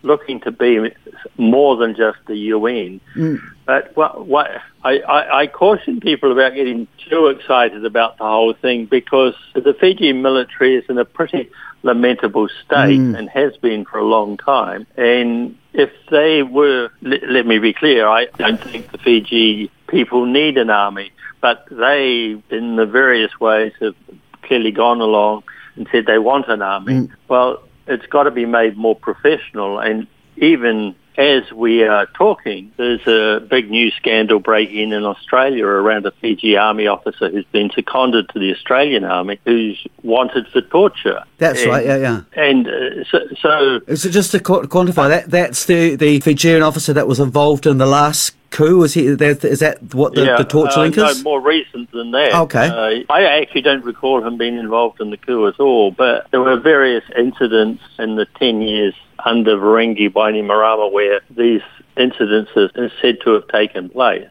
looking 0.03 0.41
to 0.41 0.51
be 0.51 0.91
more 1.37 1.77
than 1.77 1.95
just 1.95 2.19
the 2.27 2.37
UN. 2.37 3.01
Mm. 3.15 3.41
But 3.67 3.97
what, 3.97 4.27
what 4.27 4.51
I, 4.83 4.99
I, 5.01 5.41
I 5.41 5.47
caution 5.47 6.01
people 6.01 6.33
about 6.33 6.55
getting 6.55 6.89
too 7.09 7.27
excited 7.27 7.85
about 7.85 8.19
the 8.19 8.25
whole 8.25 8.55
thing 8.55 8.87
because 8.87 9.35
the 9.55 9.75
Fiji 9.79 10.13
military 10.13 10.77
is 10.77 10.85
in 10.89 10.99
a 10.99 11.05
pretty 11.05 11.51
lamentable 11.83 12.49
state 12.65 12.99
mm. 12.99 13.19
and 13.19 13.29
has 13.29 13.57
been 13.59 13.85
for 13.85 13.99
a 13.99 14.05
long 14.05 14.37
time. 14.37 14.87
And 14.97 15.57
if 15.73 15.91
they 16.11 16.43
were, 16.43 16.91
let, 17.03 17.23
let 17.29 17.47
me 17.47 17.59
be 17.59 17.73
clear, 17.73 18.09
I 18.09 18.27
don't 18.39 18.63
think 18.63 18.91
the 18.91 18.99
Fiji 18.99 19.71
people 19.91 20.27
need 20.27 20.57
an 20.57 20.71
army, 20.71 21.13
but 21.41 21.67
they, 21.71 22.41
in 22.51 22.77
the 22.77 22.87
various 22.87 23.39
ways, 23.41 23.73
have 23.81 23.95
clearly 24.43 24.71
gone 24.71 25.01
along 25.01 25.43
and 25.77 25.89
said 25.91 26.07
they 26.07 26.19
want 26.19 26.49
an 26.49 26.63
army. 26.63 26.93
Mm. 26.93 27.11
Well, 27.29 27.63
it's 27.87 28.07
got 28.07 28.25
to 28.25 28.31
be 28.31 28.47
made 28.47 28.77
more 28.77 28.97
professional 28.97 29.79
and 29.79 30.07
even 30.37 30.95
as 31.21 31.53
we 31.53 31.83
are 31.83 32.07
talking, 32.07 32.73
there's 32.79 33.07
a 33.07 33.41
big 33.41 33.71
news 33.71 33.93
scandal 33.95 34.41
breaking 34.41 34.93
in 34.93 35.05
Australia 35.05 35.67
around 35.67 36.07
a 36.07 36.11
Fiji 36.13 36.57
army 36.57 36.87
officer 36.87 37.29
who's 37.29 37.45
been 37.53 37.71
seconded 37.75 38.31
to 38.31 38.39
the 38.39 38.53
Australian 38.55 39.05
army 39.05 39.39
who's 39.45 39.87
wanted 40.03 40.49
for 40.49 40.63
torture. 40.63 41.23
That's 41.37 41.61
And- 41.63 41.71
right. 41.71 41.85
Yeah, 41.85 41.97
yeah. 41.97 42.21
And 42.35 42.67
uh, 42.67 43.05
so, 43.11 43.19
so 43.39 43.81
So 43.95 44.09
just 44.09 44.31
to 44.33 44.41
qu- 44.41 44.63
quantify 44.63 45.09
that, 45.11 45.31
that's 45.31 45.67
the, 45.67 45.95
the 45.97 46.21
Fijian 46.21 46.63
officer 46.63 46.95
that 46.95 47.07
was 47.07 47.21
involved 47.21 47.67
in 47.67 47.77
the 47.77 47.87
last 47.87 48.35
coup. 48.51 48.79
Was 48.79 48.95
he? 48.95 49.07
Is 49.07 49.19
that 49.19 49.79
what 49.93 50.15
the, 50.15 50.25
the 50.39 50.45
torture 50.45 50.81
uh, 50.81 50.83
link 50.85 50.97
no, 50.97 51.09
is? 51.09 51.23
more 51.23 51.41
recent 51.41 51.91
than 51.93 52.13
that. 52.13 52.35
Okay. 52.35 52.67
Uh, 52.67 53.13
I 53.13 53.41
actually 53.41 53.63
don't 53.63 53.85
recall 53.85 54.27
him 54.27 54.39
being 54.39 54.57
involved 54.57 55.01
in 55.03 55.11
the 55.11 55.19
coup 55.19 55.47
at 55.49 55.61
all, 55.61 55.91
but 55.91 56.31
there 56.31 56.41
were 56.41 56.59
various 56.59 57.05
incidents 57.17 57.83
in 57.99 58.17
the 58.17 58.27
10 58.39 58.63
years 58.63 58.95
under 59.25 59.57
Voreqe 59.57 60.13
Bainimarama 60.13 60.91
where 60.91 61.21
these 61.31 61.63
incidents 61.97 62.51
are 62.57 62.71
are 62.77 62.91
said 63.01 63.19
to 63.25 63.31
have 63.35 63.49
taken 63.49 63.89
place. 63.89 64.29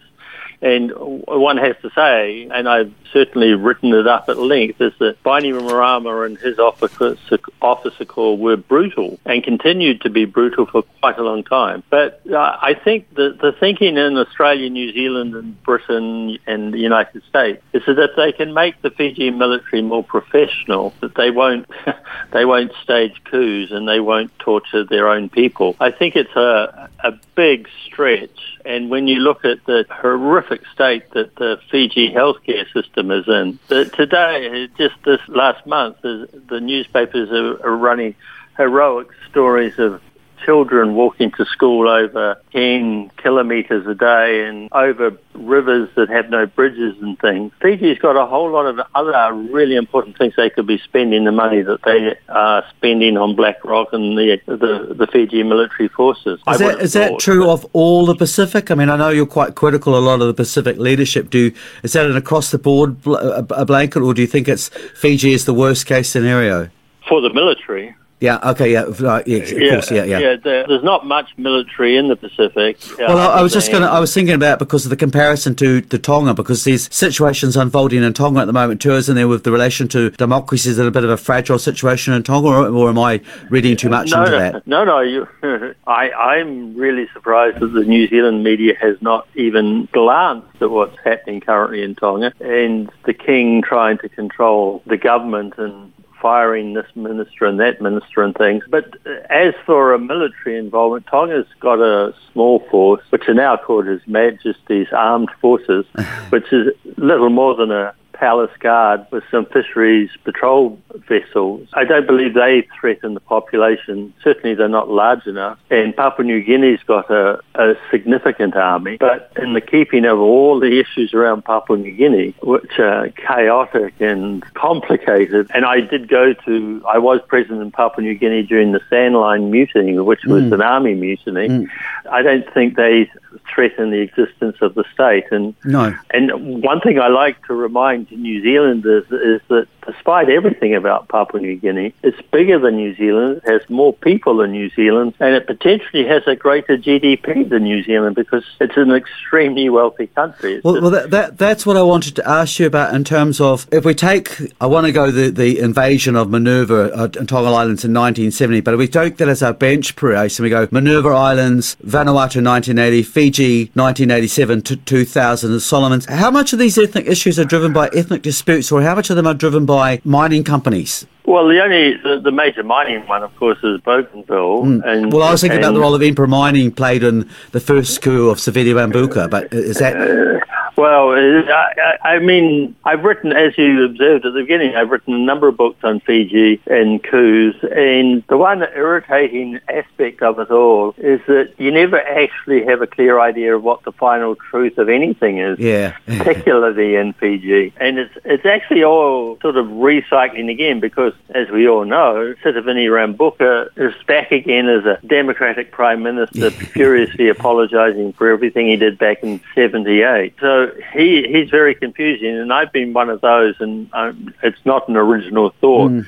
And 0.62 0.92
one 0.96 1.58
has 1.58 1.76
to 1.84 1.90
say, 1.92 2.50
and 2.52 2.68
I've 2.68 2.94
certainly 3.14 3.54
written 3.54 3.94
it 3.94 4.08
up 4.08 4.28
at 4.28 4.38
length, 4.38 4.82
is 4.82 4.94
that 5.00 5.22
Bainimarama 5.24 6.26
and 6.26 6.38
his 6.38 6.60
officer, 6.60 7.18
officer 7.62 8.06
corps 8.06 8.38
were 8.38 8.58
brutal 8.58 9.20
and 9.26 9.42
continued 9.42 10.02
to 10.02 10.10
be 10.10 10.26
brutal 10.26 10.66
for 10.66 10.84
quite 11.00 11.18
a 11.18 11.24
long 11.24 11.44
time. 11.44 11.84
But 11.90 12.22
uh, 12.30 12.58
I 12.62 12.74
think 12.74 13.14
that 13.16 13.40
the 13.40 13.54
thinking 13.54 13.96
in 13.98 14.18
Australia, 14.18 14.70
New 14.70 14.92
Zealand, 14.92 15.36
and 15.36 15.62
Britain 15.64 16.38
and 16.46 16.74
the 16.74 16.80
United 16.80 17.24
States 17.24 17.64
is 17.74 17.84
that 17.86 17.98
if 17.98 18.16
they 18.16 18.32
can 18.34 18.54
make 18.54 18.82
the 18.82 18.90
Fiji 18.90 19.32
military 19.32 19.82
more 19.82 20.04
professional, 20.04 20.94
that 21.00 21.16
they 21.16 21.32
won't 21.32 21.70
they 22.32 22.46
won't 22.46 22.72
stage 22.84 23.16
coups 23.24 23.72
and 23.72 23.88
they 23.88 24.00
won't 24.00 24.38
torture 24.40 24.84
their 24.84 25.08
own 25.08 25.30
people. 25.30 25.76
I 25.80 25.92
think 25.92 26.16
it's 26.16 26.36
a 26.36 26.90
a 27.04 27.14
big 27.36 27.70
stretch. 27.86 28.59
And 28.66 28.90
when 28.90 29.08
you 29.08 29.20
look 29.20 29.46
at 29.46 29.66
the 29.66 29.86
horrific 29.90 30.62
state 30.74 31.10
that 31.12 31.36
the 31.36 31.60
Fiji 31.72 32.12
healthcare 32.12 32.72
system 32.74 33.12
is 33.12 33.28
in, 33.28 33.60
today, 33.68 34.68
just 34.78 34.96
this 35.06 35.22
last 35.28 35.66
month, 35.66 36.02
the, 36.02 36.60
newspapers 36.60 37.32
are 37.32 37.76
running 37.76 38.16
heroic 38.58 39.08
stories 39.30 39.80
of 39.80 40.02
children 40.46 40.96
walking 40.96 41.32
to 41.32 41.46
school 41.46 41.88
over 41.88 42.40
10 42.52 43.12
kilometres 43.22 43.86
a 43.88 43.96
day 43.96 44.46
and 44.46 44.72
over 44.72 45.18
rivers 45.34 45.90
that 45.96 46.10
have 46.10 46.30
no 46.30 46.46
bridges 46.46 46.96
and 47.02 47.18
things. 47.20 47.52
Fiji's 47.62 48.00
got 48.00 48.16
a 48.16 48.26
whole 48.26 48.52
lot 48.52 48.66
of 48.66 48.80
other 48.96 49.34
really 49.34 49.76
important 49.76 50.18
things 50.18 50.34
they 50.36 50.50
could 50.50 50.68
be 50.68 50.78
spending 50.80 51.24
the 51.24 51.32
money 51.32 51.62
that 51.62 51.82
they 51.84 52.18
are 52.30 52.66
spending 52.78 53.18
on 53.18 53.36
Black 53.36 53.64
Rock 53.64 53.90
and 53.92 54.18
the 54.18 54.40
the, 54.46 54.94
the 54.94 55.08
Fiji 55.08 55.44
military 55.44 55.88
forces. 55.88 56.40
Is 56.48 56.60
that, 56.60 56.80
have 56.80 56.92
that 56.92 57.20
true 57.20 57.50
of 57.50 57.66
all 57.74 58.06
the 58.06 58.16
Pacific? 58.16 58.72
I 58.72 58.76
mean, 58.76 58.90
I 58.90 58.98
know 58.98 59.10
you're 59.10 59.26
quite 59.26 59.56
critical 59.56 59.98
a 59.98 60.00
lot 60.00 60.22
of 60.22 60.28
the 60.28 60.34
Pacific 60.34 60.78
leadership. 60.78 61.30
Do 61.30 61.52
is 61.84 61.94
that 61.94 62.06
an 62.06 62.18
across 62.18 62.52
the 62.52 62.60
board 62.60 63.02
bl- 63.02 63.16
a 63.16 63.66
blanket, 63.66 64.02
or 64.02 64.14
do 64.14 64.22
you 64.22 64.28
think 64.28 64.48
it's 64.48 64.70
Fiji 64.96 65.34
is 65.34 65.46
the 65.46 65.54
worst 65.54 65.86
case 65.86 66.10
scenario? 66.10 66.70
for 67.10 67.20
the 67.22 67.34
military? 67.34 67.96
Yeah. 68.20 68.40
Okay. 68.52 68.74
Yeah. 68.74 68.86
Right, 69.00 69.22
uh, 69.22 69.24
yes, 69.26 69.52
of 69.52 69.58
course. 69.58 69.92
Yeah. 69.92 70.04
Yeah. 70.04 70.36
there, 70.44 70.68
there's 70.68 70.84
not 70.84 71.06
much 71.06 71.30
military 71.38 71.96
in 71.96 72.10
the 72.10 72.16
Pacific. 72.16 72.78
Well, 72.98 73.18
I, 73.18 73.40
I 73.40 73.42
was 73.42 73.54
just 73.54 73.72
going 73.72 73.84
to, 73.84 73.90
I 73.90 74.00
was 74.00 74.14
thinking 74.14 74.36
about 74.36 74.60
because 74.60 74.86
of 74.86 74.90
the 74.90 74.98
comparison 74.98 75.56
to, 75.56 75.82
to 75.82 75.98
Tonga, 75.98 76.34
because 76.34 76.66
these 76.66 76.94
situations 76.94 77.56
unfolding 77.56 78.04
in 78.04 78.14
Tonga 78.14 78.42
at 78.42 78.46
the 78.46 78.54
moment 78.54 78.82
too, 78.82 78.92
isn't 78.92 79.16
there, 79.16 79.28
with 79.28 79.44
the 79.44 79.52
relation 79.52 79.88
to 79.90 80.10
democracies 80.12 80.78
in 80.78 80.86
a 80.86 80.92
bit 80.92 81.04
of 81.04 81.10
a 81.10 81.18
fragile 81.18 81.60
situation 81.60 82.14
in 82.14 82.24
Tonga, 82.24 82.48
or, 82.48 82.68
or 82.68 82.90
am 82.90 83.00
I 83.00 83.22
reading 83.50 83.78
too 83.78 83.90
much 83.90 84.12
no, 84.12 84.20
into 84.20 84.32
no, 84.32 84.40
that? 84.40 84.68
no, 84.68 84.84
no. 84.84 85.00
You, 85.00 85.28
I, 85.88 86.12
I'm 86.12 86.76
really 86.76 87.08
surprised 87.14 87.60
that 87.62 87.68
the 87.68 87.86
New 87.86 88.08
Zealand 88.08 88.44
media 88.44 88.76
has 88.82 89.02
not 89.02 89.28
even 89.36 89.88
glanced 89.94 90.62
at 90.62 90.70
what's 90.70 90.98
happening 91.04 91.40
currently 91.40 91.84
in 91.84 91.96
Tonga 91.96 92.34
and 92.42 92.92
the 93.06 93.14
King 93.14 93.62
trying 93.62 93.98
to 94.00 94.10
control 94.10 94.84
the 94.86 94.98
government 94.98 95.54
and 95.58 95.94
firing 96.22 96.74
this 96.74 96.88
minister 96.96 97.46
and 97.46 97.60
that 97.60 97.82
minister 97.82 98.24
and 98.24 98.36
things. 98.36 98.64
But 98.70 98.96
as 99.30 99.54
for 99.66 99.94
a 99.94 100.00
military 100.00 100.58
involvement, 100.58 101.06
Tonga's 101.08 101.48
got 101.60 101.80
a 101.80 102.14
small 102.32 102.60
force, 102.70 103.02
which 103.10 103.28
are 103.28 103.34
now 103.34 103.58
called 103.58 103.88
His 103.88 104.02
Majesty's 104.08 104.88
Armed 104.92 105.30
Forces, 105.42 105.86
which 106.30 106.52
is 106.52 106.74
little 106.98 107.30
more 107.30 107.56
than 107.56 107.72
a 107.72 107.94
palace 108.20 108.52
guard 108.60 109.06
with 109.12 109.24
some 109.32 109.46
fisheries 109.46 110.10
patrol 110.26 110.78
vessels. 111.08 111.68
I 111.74 111.86
don't 111.86 112.06
believe 112.06 112.34
they 112.34 112.68
threaten 112.80 113.14
the 113.14 113.22
population. 113.22 114.14
Certainly 114.24 114.56
they're 114.56 114.68
not 114.68 114.90
large 114.90 115.26
enough. 115.26 115.58
And 115.70 115.96
Papua 115.96 116.26
New 116.26 116.42
Guinea's 116.44 116.82
got 116.86 117.10
a, 117.10 117.40
a 117.56 117.76
significant 117.90 118.56
army. 118.56 118.98
But 119.00 119.32
in 119.38 119.54
the 119.54 119.62
keeping 119.62 120.06
of 120.06 120.20
all 120.20 120.60
the 120.60 120.80
issues 120.80 121.14
around 121.14 121.46
Papua 121.46 121.78
New 121.78 121.92
Guinea, 121.92 122.36
which 122.44 122.78
are 122.80 123.10
chaotic 123.10 123.94
and 124.00 124.44
complicated, 124.54 125.50
and 125.54 125.66
I 125.66 125.80
did 125.80 126.10
go 126.10 126.34
to, 126.34 126.84
I 126.88 126.98
was 126.98 127.22
present 127.28 127.62
in 127.62 127.72
Papua 127.72 128.04
New 128.04 128.16
Guinea 128.16 128.44
during 128.44 128.74
the 128.74 128.82
Sandline 128.92 129.50
Mutiny, 129.50 129.98
which 130.00 130.26
was 130.26 130.44
mm. 130.44 130.54
an 130.54 130.62
army 130.62 130.94
mutiny. 130.94 131.48
Mm. 131.48 131.68
I 132.12 132.22
don't 132.22 132.52
think 132.54 132.76
they 132.76 133.10
threaten 133.54 133.92
the 133.92 134.00
existence 134.02 134.58
of 134.62 134.76
the 134.76 134.84
state. 134.94 135.26
And 135.32 135.56
No. 135.66 135.94
and 136.12 136.64
one 136.64 136.82
thing 136.82 137.00
I 137.00 137.08
like 137.08 137.46
to 137.48 137.54
remind 137.54 138.12
New 138.12 138.42
Zealanders 138.42 139.06
is 139.12 139.42
that 139.50 139.68
despite 139.92 140.30
everything 140.30 140.76
about 140.76 141.08
Papua 141.08 141.42
New 141.42 141.56
Guinea, 141.56 141.94
it's 142.04 142.22
bigger 142.32 142.60
than 142.60 142.76
New 142.76 142.96
Zealand, 142.96 143.42
it 143.44 143.50
has 143.50 143.70
more 143.70 143.94
people 143.94 144.38
than 144.38 144.52
New 144.52 144.70
Zealand, 144.72 145.14
and 145.20 145.34
it 145.34 145.48
potentially 145.48 146.06
has 146.06 146.24
a 146.28 146.36
greater 146.36 146.78
GDP 146.78 147.50
than 147.50 147.64
New 147.64 147.84
Zealand 147.84 148.16
because 148.16 148.46
it's 148.60 148.78
an 148.78 148.92
extremely 148.92 149.70
wealthy 149.70 150.08
country. 150.08 150.62
Well, 150.64 150.82
well 150.82 150.92
that, 150.92 151.12
that, 151.12 151.38
that's 151.38 151.66
what 151.66 151.78
I 151.78 151.82
wanted 151.82 152.16
to 152.18 152.28
ask 152.28 152.60
you 152.60 152.68
about 152.68 152.94
in 152.94 153.04
terms 153.04 153.42
of 153.42 153.68
if 153.72 153.86
we 153.86 153.94
take, 153.94 154.38
I 154.62 154.68
want 154.68 154.86
to 154.86 154.92
go 154.92 155.12
the, 155.12 155.30
the 155.30 155.60
invasion 155.60 156.16
of 156.16 156.30
Minerva 156.30 156.94
uh, 156.94 157.10
and 157.18 157.28
Tonga 157.28 157.50
Islands 157.50 157.86
in 157.86 157.94
1970, 157.94 158.62
but 158.62 158.74
if 158.74 158.78
we 158.78 158.88
take 158.88 159.18
that 159.18 159.30
as 159.30 159.42
our 159.42 159.54
bench 159.54 159.96
press 159.96 160.40
and 160.40 160.44
we 160.44 160.50
go 160.50 160.68
Minerva 160.72 161.10
Islands, 161.10 161.76
Vanuatu 161.86 162.44
1980, 162.44 163.04
Fiji 163.04 163.60
1987 163.74 164.62
to 164.64 164.76
2000, 164.76 165.52
and 165.52 165.62
Solomons, 165.62 166.06
how 166.06 166.32
much 166.32 166.54
of 166.54 166.60
these 166.60 166.78
ethnic 166.78 167.08
issues 167.08 167.40
are 167.40 167.46
driven 167.46 167.74
by 167.74 167.90
ethnic 167.96 168.22
disputes 168.22 168.72
or 168.72 168.82
how 168.82 168.96
much 168.96 169.10
of 169.10 169.16
them 169.16 169.28
are 169.28 169.34
driven 169.34 169.66
by 169.66 169.79
by 169.80 170.02
mining 170.04 170.44
companies? 170.44 171.06
Well, 171.26 171.48
the 171.48 171.62
only 171.64 171.96
the, 171.98 172.20
the, 172.20 172.32
major 172.32 172.64
mining 172.64 173.08
one, 173.08 173.24
of 173.24 173.34
course, 173.36 173.60
is 173.64 173.80
Bougainville. 173.82 174.64
Mm. 174.64 174.84
And 174.84 175.14
well, 175.14 175.24
I 175.24 175.32
was 175.32 175.42
thinking 175.42 175.58
and, 175.58 175.66
about 175.66 175.74
the 175.76 175.80
role 175.80 175.94
of 175.94 176.02
Emperor 176.02 176.28
Mining 176.28 176.72
played 176.72 177.04
in 177.04 177.30
the 177.52 177.60
first 177.60 178.02
coup 178.02 178.30
of 178.30 178.40
Sitiveni 178.40 178.74
Rabuka, 178.74 179.30
but 179.30 179.54
is 179.54 179.78
that? 179.78 179.96
Uh, 179.96 180.40
well, 180.76 181.12
uh, 181.12 181.52
I, 181.52 181.98
I, 182.16 182.20
mean, 182.20 182.76
I've 182.84 183.04
written, 183.04 183.32
as 183.32 183.58
you 183.58 183.86
observed 183.86 184.26
at 184.26 184.34
the 184.34 184.42
beginning, 184.42 184.76
I've 184.76 184.90
written 184.90 185.14
a 185.14 185.20
number 185.20 185.48
of 185.48 185.58
books 185.58 185.80
on 185.84 186.00
Fiji 186.02 186.62
and 186.68 187.04
coups, 187.04 187.58
and 187.64 188.24
the 188.28 188.38
one 188.38 188.62
irritating 188.62 189.60
aspect 189.68 190.22
of 190.22 190.40
it 190.40 190.52
all 190.52 190.94
is 190.98 191.22
that 191.28 191.54
you 191.58 191.72
never 191.72 192.00
actually 192.00 192.66
have 192.66 192.82
a 192.82 192.88
clear 192.88 193.20
idea 193.20 193.56
of 193.56 193.64
what 193.64 193.84
the 193.84 193.92
final 193.92 194.36
truth 194.36 194.78
of 194.78 194.90
anything 194.90 195.40
is, 195.40 195.60
yeah. 195.60 195.98
particularly 196.06 196.96
in 196.96 197.14
Fiji. 197.14 197.74
And 197.78 198.00
it's, 198.00 198.14
it's 198.26 198.46
actually 198.46 198.84
all 198.84 199.38
sort 199.42 199.58
of 199.58 199.68
recycling 199.68 200.52
again 200.52 200.80
because, 200.80 201.14
as 201.30 201.50
we 201.50 201.68
all 201.68 201.86
know, 201.86 202.36
Sitiveni 202.44 202.88
Rabuka 202.88 203.70
is 203.78 203.94
back 204.06 204.32
again 204.32 204.68
as 204.68 204.86
a 204.86 205.00
Democratic 205.06 205.72
Prime 205.72 206.04
Minister, 206.04 206.52
furiously 206.74 207.30
apologising 207.30 208.14
for 208.14 208.30
everything 208.30 208.68
he 208.68 208.76
did 208.76 208.98
back 208.98 209.24
in 209.24 209.40
78. 209.56 210.34
So 210.40 210.59
he 210.94 211.28
he's 211.28 211.50
very 211.50 211.76
confusing, 211.76 212.38
and 212.38 212.52
I've 212.52 212.72
been 212.72 212.94
one 212.94 213.10
of 213.10 213.22
those, 213.22 213.56
and 213.60 213.90
um, 213.94 214.34
it's 214.44 214.64
not 214.66 214.88
an 214.90 214.98
original 214.98 215.52
thought. 215.62 215.92
Mm. 215.92 216.06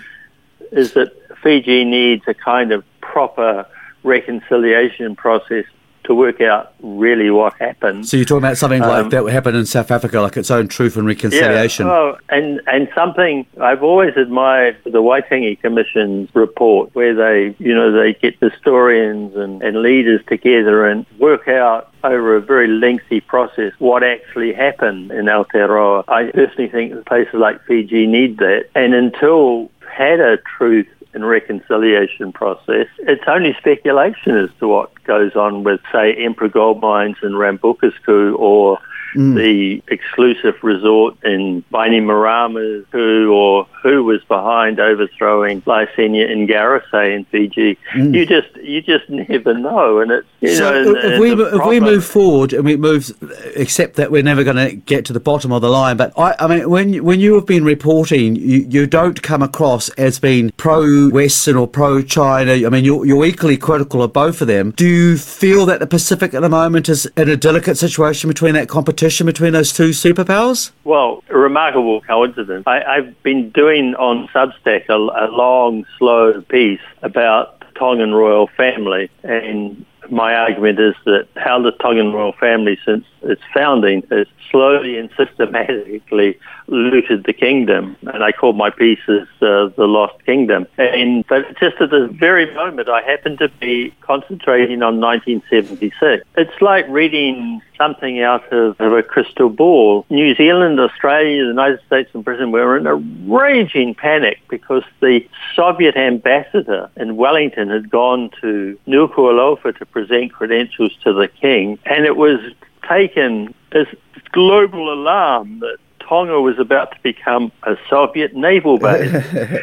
Is 0.72 0.94
that 0.94 1.12
Fiji 1.42 1.84
needs 1.84 2.24
a 2.28 2.34
kind 2.34 2.72
of 2.72 2.86
proper 3.02 3.66
reconciliation 4.04 5.16
process 5.16 5.66
to 6.12 6.16
work 6.16 6.42
out 6.42 6.74
really 6.82 7.30
what 7.32 7.54
happened. 7.54 8.08
So 8.08 8.18
you're 8.18 8.26
talking 8.26 8.44
about 8.44 8.58
something 8.58 8.82
like 8.82 9.06
um, 9.06 9.10
that 9.10 9.24
would 9.24 9.34
happen 9.34 9.56
in 9.56 9.66
South 9.66 9.92
Africa, 9.92 10.20
like 10.20 10.36
its 10.36 10.52
own 10.52 10.68
truth 10.68 10.98
and 10.98 11.08
reconciliation. 11.08 11.88
Yeah, 11.88 11.94
oh, 11.94 12.18
and 12.30 12.62
and 12.68 12.90
something 12.94 13.46
I've 13.60 13.82
always 13.82 14.16
admired 14.18 14.78
the 14.84 15.02
Waitangi 15.02 15.60
Commission's 15.62 16.30
report, 16.36 16.94
where 16.94 17.16
they 17.16 17.56
you 17.60 17.74
know 17.74 17.92
they 17.92 18.14
get 18.14 18.38
historians 18.42 19.36
and, 19.36 19.62
and 19.64 19.82
leaders 19.82 20.22
together 20.28 20.86
and 20.86 21.06
work 21.18 21.48
out 21.48 21.94
over 22.04 22.36
a 22.36 22.42
very 22.42 22.68
lengthy 22.68 23.22
process 23.22 23.72
what 23.80 24.04
actually 24.04 24.54
happened 24.54 25.12
in 25.12 25.26
Aotearoa. 25.26 26.04
I 26.08 26.32
personally 26.32 26.70
think 26.70 27.06
places 27.06 27.36
like 27.36 27.64
Fiji 27.66 28.06
need 28.06 28.38
that, 28.40 28.66
and 28.76 28.94
until 28.94 29.72
had 29.88 30.20
a 30.20 30.38
truth 30.58 30.88
and 31.14 31.28
reconciliation 31.28 32.32
process. 32.32 32.88
It's 33.00 33.24
only 33.28 33.54
speculation 33.60 34.38
as 34.38 34.50
to 34.60 34.68
what 34.68 34.92
goes 35.04 35.36
on 35.36 35.64
with, 35.64 35.82
say, 35.92 36.14
Emperor 36.14 36.50
Gold 36.50 36.82
Mines 36.82 37.18
and 37.22 37.36
Rabuka's 37.36 37.94
coup 38.06 38.36
or 38.36 38.80
mm. 39.16 39.36
the 39.36 39.84
exclusive 39.88 40.56
resort 40.64 41.16
in 41.24 41.64
Bainimarama's 41.72 42.86
coup 42.92 43.32
or 43.32 43.66
who 43.82 44.04
was 44.04 44.24
behind 44.26 44.80
overthrowing 44.80 45.62
Laisenia 45.64 46.30
Qarase 46.48 47.16
in 47.16 47.26
Fiji. 47.26 47.78
Mm. 47.94 48.14
You 48.14 48.26
just 48.26 48.56
you 48.58 48.82
just 48.82 49.10
never 49.10 49.54
know, 49.54 50.00
and 50.00 50.12
it's 50.12 50.28
you 50.40 50.56
so 50.56 50.84
know. 50.84 50.96
If, 50.96 51.20
we 51.20 51.32
if 51.32 51.66
we 51.66 51.80
move 51.80 52.06
forward 52.06 52.54
and 52.54 52.64
we 52.64 52.78
move, 52.78 53.12
except 53.56 53.96
that 53.96 54.12
we're 54.12 54.24
never 54.24 54.44
going 54.44 54.58
to 54.58 54.76
get 54.76 55.06
to 55.06 55.14
the 55.14 55.20
bottom 55.20 55.52
of 55.52 55.62
the 55.62 55.70
line. 55.70 55.98
But 55.98 56.18
I, 56.18 56.36
I 56.40 56.48
mean, 56.48 56.70
when 56.70 57.04
when 57.04 57.20
you 57.20 57.36
have 57.36 57.46
been 57.46 57.64
reporting, 57.64 58.36
you, 58.36 58.66
you 58.70 58.88
don't 58.88 59.22
come 59.22 59.42
across 59.42 59.90
as 59.92 60.20
being 60.20 60.52
pro 60.58 61.10
Western 61.10 61.56
or 61.56 61.68
pro 61.68 62.02
China. 62.02 62.54
I 62.54 62.70
mean, 62.70 62.86
you're 62.86 63.06
you're 63.06 63.26
equally 63.26 63.58
critical 63.58 64.04
of 64.04 64.14
both 64.14 64.42
of 64.42 64.48
them. 64.48 64.72
Do 64.72 64.88
you 64.88 65.18
feel 65.18 65.66
that 65.66 65.80
the 65.80 65.88
Pacific 65.88 66.34
at 66.34 66.42
the 66.42 66.50
moment 66.50 66.90
is 66.90 67.06
in 67.18 67.30
a 67.30 67.36
delicate 67.36 67.78
situation 67.78 68.28
between 68.28 68.54
that 68.54 68.70
competition 68.70 69.01
between 69.26 69.54
those 69.54 69.74
two 69.74 69.90
superpowers? 69.90 70.72
Well, 70.84 71.24
a 71.30 71.38
remarkable 71.38 72.02
coincidence. 72.02 72.64
I, 72.68 72.84
I've 72.84 73.24
been 73.24 73.50
doing 73.50 73.72
doing 73.72 73.96
on 73.96 74.28
Substack 74.30 74.90
a, 74.90 74.96
a 74.96 75.28
long, 75.32 75.86
slow 75.98 76.42
piece 76.42 76.82
about 77.02 77.60
the 77.60 77.68
Tongan 77.80 78.14
royal 78.14 78.48
family 78.48 79.10
and 79.24 79.86
my 80.10 80.36
argument 80.36 80.80
is 80.80 80.96
that 81.06 81.28
how 81.38 81.62
the 81.62 81.72
Tongan 81.72 82.12
royal 82.12 82.34
family, 82.34 82.78
since 82.86 83.06
its 83.22 83.42
founding, 83.54 84.04
has 84.12 84.28
slowly 84.50 84.98
and 84.98 85.10
systematically 85.16 86.38
looted 86.72 87.26
the 87.26 87.34
kingdom. 87.34 87.96
And 88.08 88.24
I 88.24 88.32
called 88.32 88.58
my 88.58 88.70
pieces 88.70 89.28
uh, 89.42 89.68
The 89.76 89.86
Lost 89.86 90.26
Kingdom. 90.26 90.66
And 90.78 91.26
But 91.28 91.60
just 91.60 91.76
at 91.82 91.90
the 91.90 92.08
very 92.08 92.52
moment, 92.54 92.90
I 92.90 93.02
happened 93.02 93.40
to 93.40 93.50
be 93.60 93.94
concentrating 94.02 94.82
on 94.82 95.00
1976. 95.00 96.26
It's 96.38 96.62
like 96.62 96.86
reading 96.90 97.62
something 97.78 98.22
out 98.22 98.52
of, 98.54 98.80
of 98.80 98.94
a 98.94 99.04
crystal 99.04 99.50
ball. 99.50 100.06
New 100.10 100.34
Zealand, 100.36 100.80
Australia, 100.80 101.44
the 101.44 101.50
United 101.50 101.80
States 101.86 102.10
and 102.14 102.24
Britain 102.24 102.52
were 102.52 102.78
in 102.78 102.88
a 102.88 102.96
raging 102.96 103.94
panic 103.96 104.40
because 104.50 104.84
the 105.02 105.28
Soviet 105.56 105.98
ambassador 105.98 106.90
in 106.96 107.18
Wellington 107.18 107.70
had 107.70 107.90
gone 107.90 108.30
to 108.42 108.80
Nuku'alofa 108.88 109.78
to 109.78 109.86
present 109.86 110.32
credentials 110.32 110.96
to 111.04 111.14
the 111.14 111.28
king. 111.28 111.80
And 111.86 112.06
it 112.06 112.16
was 112.16 112.40
taken 112.88 113.54
as 113.72 113.88
global 114.32 114.94
alarm 114.94 115.60
that 115.60 115.78
Tonga 116.12 116.42
was 116.42 116.60
about 116.60 116.92
to 116.92 116.98
become 117.04 117.54
a 117.64 117.78
Soviet 117.90 118.36
naval 118.36 118.78
base, 118.78 119.14